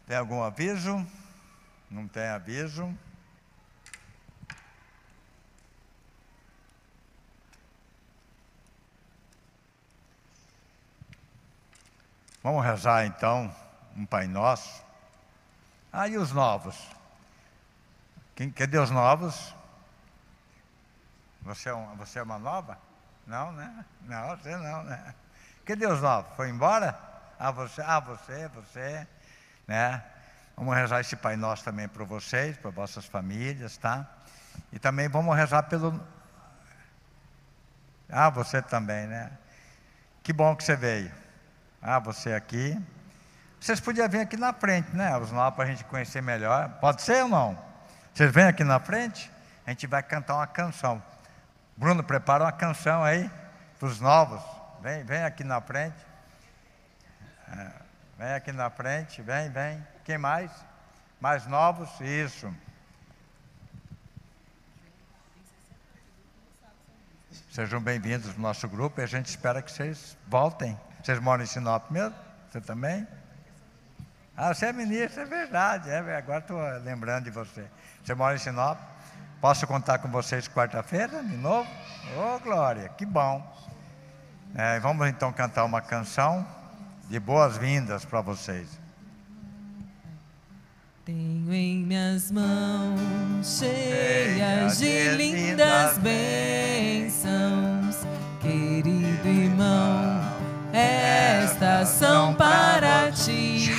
Tem 0.07 0.15
algum 0.15 0.41
aviso? 0.41 1.05
Não 1.91 2.07
tem 2.07 2.27
aviso. 2.30 2.97
Vamos 12.41 12.63
rezar 12.63 13.05
então 13.05 13.53
um 13.95 14.05
Pai 14.05 14.25
Nosso. 14.25 14.81
Ah, 15.91 16.07
e 16.07 16.17
os 16.17 16.31
novos? 16.31 16.77
Quem, 18.33 18.49
cadê 18.49 18.77
os 18.77 18.89
novos? 18.89 19.53
Você 21.41 21.67
é, 21.67 21.73
um, 21.73 21.95
você 21.97 22.19
é 22.19 22.23
uma 22.23 22.39
nova? 22.39 22.77
Não, 23.27 23.51
né? 23.51 23.85
Não, 24.03 24.37
você 24.37 24.55
não, 24.55 24.83
né? 24.83 25.13
Cadê 25.65 25.85
os 25.85 26.01
novos? 26.01 26.33
Foi 26.37 26.49
embora? 26.49 26.97
Ah, 27.37 27.51
você, 27.51 27.81
ah, 27.81 27.99
você, 27.99 28.47
você, 28.49 29.07
né? 29.67 30.01
Vamos 30.55 30.73
rezar 30.75 31.01
esse 31.01 31.17
Pai 31.17 31.35
Nosso 31.35 31.65
também 31.65 31.89
para 31.89 32.05
vocês, 32.05 32.55
para 32.57 32.69
vossas 32.71 33.05
famílias, 33.05 33.75
tá? 33.77 34.07
E 34.71 34.79
também 34.79 35.09
vamos 35.09 35.35
rezar 35.35 35.63
pelo. 35.63 35.99
Ah, 38.09 38.29
você 38.29 38.61
também, 38.61 39.07
né? 39.07 39.31
Que 40.23 40.31
bom 40.31 40.55
que 40.55 40.63
você 40.63 40.75
veio. 40.77 41.18
Ah, 41.82 41.99
você 41.99 42.34
aqui. 42.34 42.77
Vocês 43.59 43.80
podiam 43.80 44.07
vir 44.09 44.19
aqui 44.19 44.36
na 44.36 44.53
frente, 44.53 44.93
né? 44.95 45.17
Os 45.17 45.32
novos 45.32 45.55
para 45.55 45.63
a 45.63 45.67
gente 45.67 45.84
conhecer 45.86 46.21
melhor. 46.21 46.69
Pode 46.80 47.01
ser 47.01 47.23
ou 47.23 47.30
não? 47.30 47.57
Vocês 48.13 48.32
vêm 48.32 48.45
aqui 48.45 48.63
na 48.63 48.80
frente? 48.80 49.32
A 49.65 49.69
gente 49.69 49.88
vai 49.88 50.03
cantar 50.03 50.36
uma 50.36 50.47
canção. 50.47 51.01
Bruno, 51.77 52.03
prepara 52.03 52.43
uma 52.43 52.51
canção 52.51 53.03
aí 53.03 53.30
para 53.77 53.88
os 53.88 53.99
novos. 54.01 54.41
Vem, 54.82 55.03
vem 55.05 55.23
aqui 55.23 55.43
na 55.43 55.61
frente. 55.61 55.97
É, 57.47 57.71
vem 58.17 58.34
aqui 58.34 58.51
na 58.51 58.69
frente, 58.69 59.21
vem, 59.21 59.49
vem. 59.49 59.86
Quem 60.03 60.17
mais? 60.17 60.51
Mais 61.21 61.45
novos? 61.47 61.89
Isso. 62.01 62.53
Sejam 67.51 67.82
bem-vindos 67.82 68.36
no 68.36 68.41
nosso 68.41 68.67
grupo 68.67 68.99
e 68.99 69.03
a 69.03 69.07
gente 69.07 69.27
espera 69.27 69.61
que 69.61 69.71
vocês 69.71 70.17
voltem. 70.27 70.77
Vocês 71.04 71.20
moram 71.20 71.43
em 71.43 71.47
Sinop 71.47 71.89
mesmo? 71.91 72.16
Você 72.50 72.62
também? 72.62 73.08
Ah, 74.36 74.54
você 74.54 74.68
é 74.68 74.74
ministro, 74.74 75.22
é 75.22 75.26
verdade. 75.26 75.89
É, 75.89 76.18
agora 76.18 76.39
estou 76.39 76.60
lembrando 76.84 77.26
de 77.26 77.32
você. 77.32 77.66
Você 78.04 78.14
mora 78.14 78.36
em 78.36 78.39
Sinop? 78.39 78.80
Posso 79.41 79.66
contar 79.68 80.00
com 80.00 80.10
vocês 80.10 80.47
quarta-feira, 80.47 81.24
de 81.24 81.38
novo? 81.38 81.70
Ô, 82.18 82.36
oh, 82.36 82.39
Glória, 82.39 82.89
que 82.89 83.06
bom. 83.06 83.41
É, 84.56 84.80
vamos 84.80 85.08
então 85.08 85.32
cantar 85.32 85.64
uma 85.64 85.82
canção 85.82 86.45
de 87.10 87.20
boas-vindas 87.20 88.04
para 88.06 88.22
vocês. 88.22 88.80
Tenho 91.06 91.54
em 91.54 91.84
minhas 91.84 92.30
mãos 92.32 93.60
cheias 93.60 94.78
de 94.78 95.10
lindas 95.16 95.97
bênçãos, 95.97 97.26
querido 98.39 99.28
irmão, 99.28 100.22
estas 100.80 101.89
são 101.89 102.34
para 102.34 103.11
ti. 103.11 103.71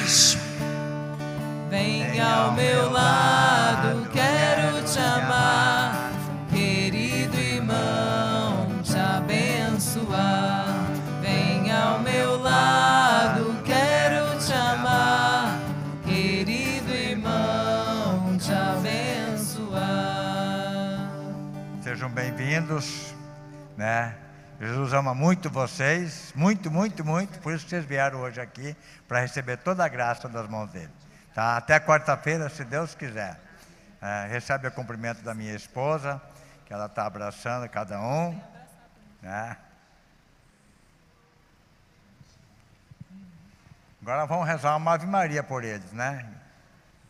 Vem 1.70 2.20
ao 2.20 2.52
meu 2.52 2.90
lado, 2.90 4.08
quero 4.10 4.82
te 4.84 4.98
amar, 4.98 6.10
querido 6.50 7.38
irmão, 7.38 8.82
te 8.82 8.96
abençoar. 8.96 10.66
Vem 11.22 11.72
ao 11.72 12.00
meu 12.00 12.38
lado, 12.42 13.62
quero 13.64 14.38
te 14.38 14.52
amar, 14.52 15.58
querido 16.04 16.90
irmão, 16.92 18.36
te 18.36 18.52
abençoar. 18.52 19.80
Sejam 21.82 22.10
bem-vindos, 22.10 23.14
né? 23.76 24.14
Jesus 24.60 24.92
ama 24.92 25.14
muito 25.14 25.48
vocês, 25.48 26.34
muito, 26.36 26.70
muito, 26.70 27.02
muito, 27.02 27.38
por 27.40 27.54
isso 27.54 27.64
que 27.64 27.70
vocês 27.70 27.84
vieram 27.86 28.20
hoje 28.20 28.42
aqui 28.42 28.76
para 29.08 29.20
receber 29.20 29.56
toda 29.56 29.82
a 29.82 29.88
graça 29.88 30.28
das 30.28 30.46
mãos 30.50 30.70
dele. 30.70 30.90
Tá? 31.34 31.56
Até 31.56 31.80
quarta-feira, 31.80 32.46
se 32.50 32.62
Deus 32.62 32.94
quiser. 32.94 33.40
É, 34.02 34.26
recebe 34.26 34.68
o 34.68 34.72
cumprimento 34.72 35.22
da 35.22 35.32
minha 35.32 35.54
esposa, 35.54 36.20
que 36.66 36.74
ela 36.74 36.84
está 36.84 37.06
abraçando 37.06 37.66
cada 37.70 37.98
um. 38.02 38.38
Né? 39.22 39.56
Agora 44.02 44.26
vamos 44.26 44.46
rezar 44.46 44.76
uma 44.76 44.92
Ave 44.92 45.06
Maria 45.06 45.42
por 45.42 45.64
eles, 45.64 45.90
né? 45.92 46.26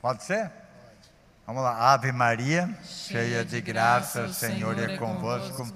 Pode 0.01 0.23
ser? 0.23 0.49
Pode. 0.51 1.11
Vamos 1.49 1.63
lá. 1.65 1.93
Ave 1.95 2.13
Maria, 2.13 2.73
cheia 2.85 3.45
de 3.45 3.61
graça, 3.61 4.23
o 4.23 4.33
Senhor 4.33 4.79
é 4.79 4.97
convosco. 4.97 5.67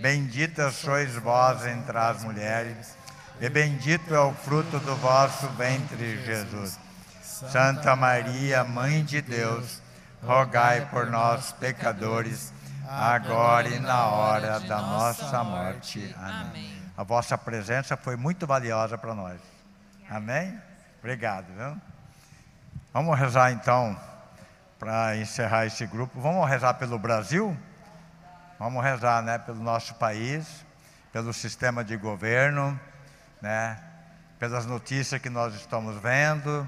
Bendita 0.00 0.70
sois 0.70 1.14
vós 1.16 1.64
entre 1.66 1.96
as 1.96 2.22
mulheres, 2.22 2.94
e 3.40 3.48
bendito 3.48 4.14
é 4.14 4.20
o 4.20 4.32
fruto 4.32 4.78
do 4.80 4.94
vosso 4.96 5.46
ventre, 5.48 6.22
Jesus. 6.24 6.78
Santa 7.22 7.96
Maria, 7.96 8.62
Mãe 8.64 9.04
de 9.04 9.20
Deus, 9.22 9.80
rogai 10.22 10.86
por 10.90 11.06
nós, 11.06 11.52
pecadores, 11.52 12.52
agora 12.88 13.68
e 13.68 13.78
na 13.78 14.06
hora 14.06 14.60
da 14.60 14.80
nossa 14.80 15.42
morte. 15.42 16.14
Amém. 16.18 16.82
A 16.96 17.02
vossa 17.02 17.36
presença 17.36 17.96
foi 17.96 18.16
muito 18.16 18.46
valiosa 18.46 18.96
para 18.96 19.14
nós. 19.14 19.38
Amém? 20.08 20.58
Obrigado. 20.98 21.46
Viu? 21.56 21.76
Vamos 22.92 23.18
rezar 23.18 23.52
então, 23.52 23.94
para 24.78 25.16
encerrar 25.16 25.66
esse 25.66 25.86
grupo. 25.86 26.18
Vamos 26.20 26.48
rezar 26.48 26.74
pelo 26.74 26.98
Brasil? 26.98 27.56
Vamos 28.58 28.82
rezar 28.82 29.22
né, 29.22 29.38
pelo 29.38 29.62
nosso 29.62 29.94
país, 29.94 30.64
pelo 31.12 31.32
sistema 31.32 31.84
de 31.84 31.96
governo, 31.96 32.78
né, 33.40 33.78
pelas 34.38 34.66
notícias 34.66 35.20
que 35.20 35.30
nós 35.30 35.54
estamos 35.54 36.00
vendo 36.00 36.66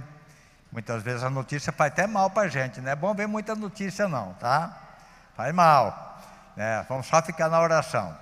Muitas 0.71 1.03
vezes 1.03 1.23
a 1.23 1.31
notícia 1.31 1.73
faz 1.73 1.93
até 1.93 2.07
mal 2.07 2.31
para 2.31 2.43
a 2.43 2.49
gente, 2.49 2.81
não 2.81 2.91
é 2.91 2.97
bom 2.97 3.15
ver 3.15 3.27
muita 3.27 3.55
notícia 3.55 4.07
não, 4.07 4.35
tá? 4.35 4.77
Faz 5.35 5.55
mal. 5.55 6.21
Né? 6.55 6.85
Vamos 6.89 7.07
só 7.07 7.23
ficar 7.23 7.49
na 7.49 7.61
oração. 7.61 8.15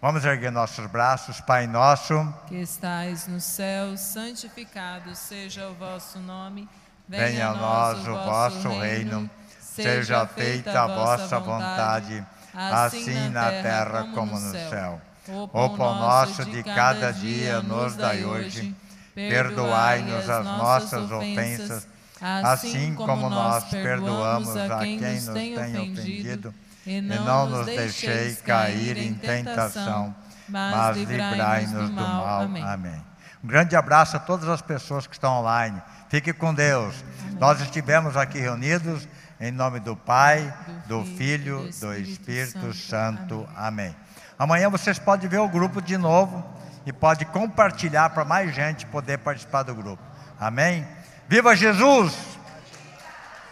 Vamos 0.00 0.24
erguer 0.24 0.52
nossos 0.52 0.86
braços, 0.86 1.40
Pai 1.40 1.66
nosso. 1.66 2.14
Que 2.46 2.56
estais 2.56 3.26
no 3.26 3.40
céu, 3.40 3.96
santificado 3.96 5.14
seja 5.14 5.66
o 5.68 5.74
vosso 5.74 6.18
nome. 6.18 6.68
Venha, 7.08 7.26
Venha 7.26 7.48
a 7.48 7.54
nós 7.54 8.06
o 8.06 8.14
vosso 8.14 8.68
reino. 8.68 9.28
Seja 9.58 10.26
feita 10.26 10.82
a 10.82 10.86
vossa 10.86 11.38
vontade, 11.38 12.24
assim 12.54 13.28
na 13.30 13.50
terra 13.50 14.08
como 14.14 14.38
no 14.38 14.50
céu. 14.50 15.00
O 15.28 15.48
pão 15.48 15.94
nosso 15.94 16.44
de 16.44 16.62
cada 16.62 17.10
dia 17.12 17.60
nos 17.60 17.96
dai 17.96 18.24
hoje 18.24 18.74
Perdoai-nos 19.18 20.30
as 20.30 20.44
nossas 20.44 21.10
ofensas, 21.10 21.88
assim, 22.20 22.68
assim 22.68 22.94
como 22.94 23.28
nós 23.28 23.64
perdoamos 23.64 24.56
a 24.56 24.78
quem 24.78 25.20
nos 25.20 25.34
tem 25.34 25.76
ofendido, 25.76 26.54
e 26.86 27.00
não 27.00 27.48
nos 27.48 27.66
deixei 27.66 28.36
cair 28.36 28.96
em 28.96 29.14
tentação, 29.14 30.14
mas 30.48 30.96
livrai-nos 30.96 31.90
do 31.90 31.96
mal. 31.96 32.42
Amém. 32.42 33.04
Um 33.42 33.48
grande 33.48 33.74
abraço 33.74 34.16
a 34.16 34.20
todas 34.20 34.48
as 34.48 34.62
pessoas 34.62 35.06
que 35.06 35.14
estão 35.14 35.40
online. 35.40 35.82
Fique 36.08 36.32
com 36.32 36.54
Deus. 36.54 36.94
Nós 37.40 37.60
estivemos 37.60 38.16
aqui 38.16 38.38
reunidos 38.38 39.08
em 39.40 39.52
nome 39.52 39.80
do 39.80 39.94
Pai, 39.96 40.52
do 40.86 41.04
Filho, 41.04 41.68
do 41.80 41.94
Espírito 41.94 42.72
Santo. 42.74 43.48
Amém. 43.56 43.94
Amanhã 44.38 44.68
vocês 44.68 44.98
podem 44.98 45.28
ver 45.28 45.38
o 45.38 45.48
grupo 45.48 45.80
de 45.80 45.96
novo 45.96 46.44
e 46.86 46.92
pode 46.92 47.24
compartilhar 47.26 48.10
para 48.10 48.24
mais 48.24 48.54
gente 48.54 48.86
poder 48.86 49.18
participar 49.18 49.62
do 49.62 49.74
grupo. 49.74 50.02
Amém? 50.40 50.86
Viva 51.28 51.54
Jesus! 51.54 52.16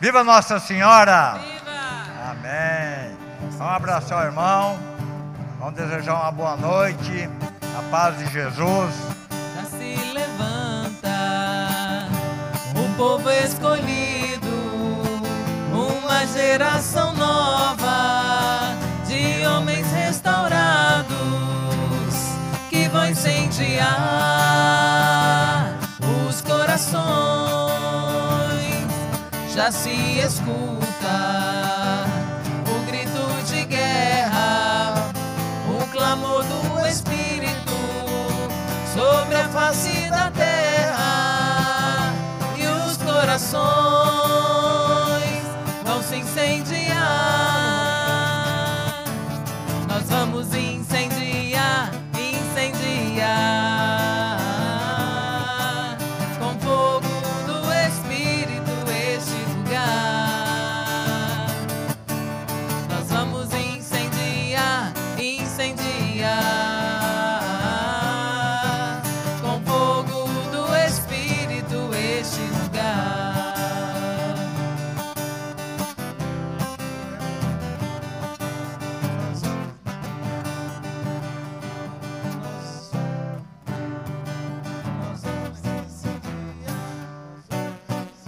Viva 0.01 0.23
Nossa 0.23 0.59
Senhora! 0.59 1.35
Viva! 1.35 2.31
Amém! 2.31 3.17
Vamos 3.59 3.75
abraçar 3.75 4.25
o 4.25 4.27
irmão. 4.27 4.79
Vamos 5.59 5.75
desejar 5.75 6.15
uma 6.15 6.33
boa 6.33 6.57
noite. 6.57 7.29
A 7.79 7.83
paz 7.91 8.19
de 8.19 8.27
Jesus. 8.33 8.95
Já 9.55 9.65
se 9.65 9.97
levanta 10.13 12.09
o 12.75 12.97
povo 12.97 13.31
escolhido, 13.31 13.96
geração 16.47 17.13
nova 17.15 18.77
de 19.05 19.45
homens 19.45 19.87
restaurados 19.93 20.97
incendiar 23.11 23.89
os 26.29 26.41
corações. 26.41 26.97
Já 29.55 29.71
se 29.71 30.19
escuta 30.19 32.05
o 32.69 32.87
grito 32.87 33.43
de 33.47 33.65
guerra, 33.65 34.95
o 35.69 35.87
clamor 35.93 36.43
do 36.45 36.87
Espírito 36.87 37.77
sobre 38.95 39.37
a 39.37 39.49
face 39.49 40.11
da 40.11 40.31
terra 40.31 42.13
e 42.57 42.67
os 42.67 42.97
corações 42.99 44.86
se 46.07 46.17
incendiar. 46.17 46.95
Nós 49.89 50.05
vamos 50.09 50.55
incendiar. 50.55 50.66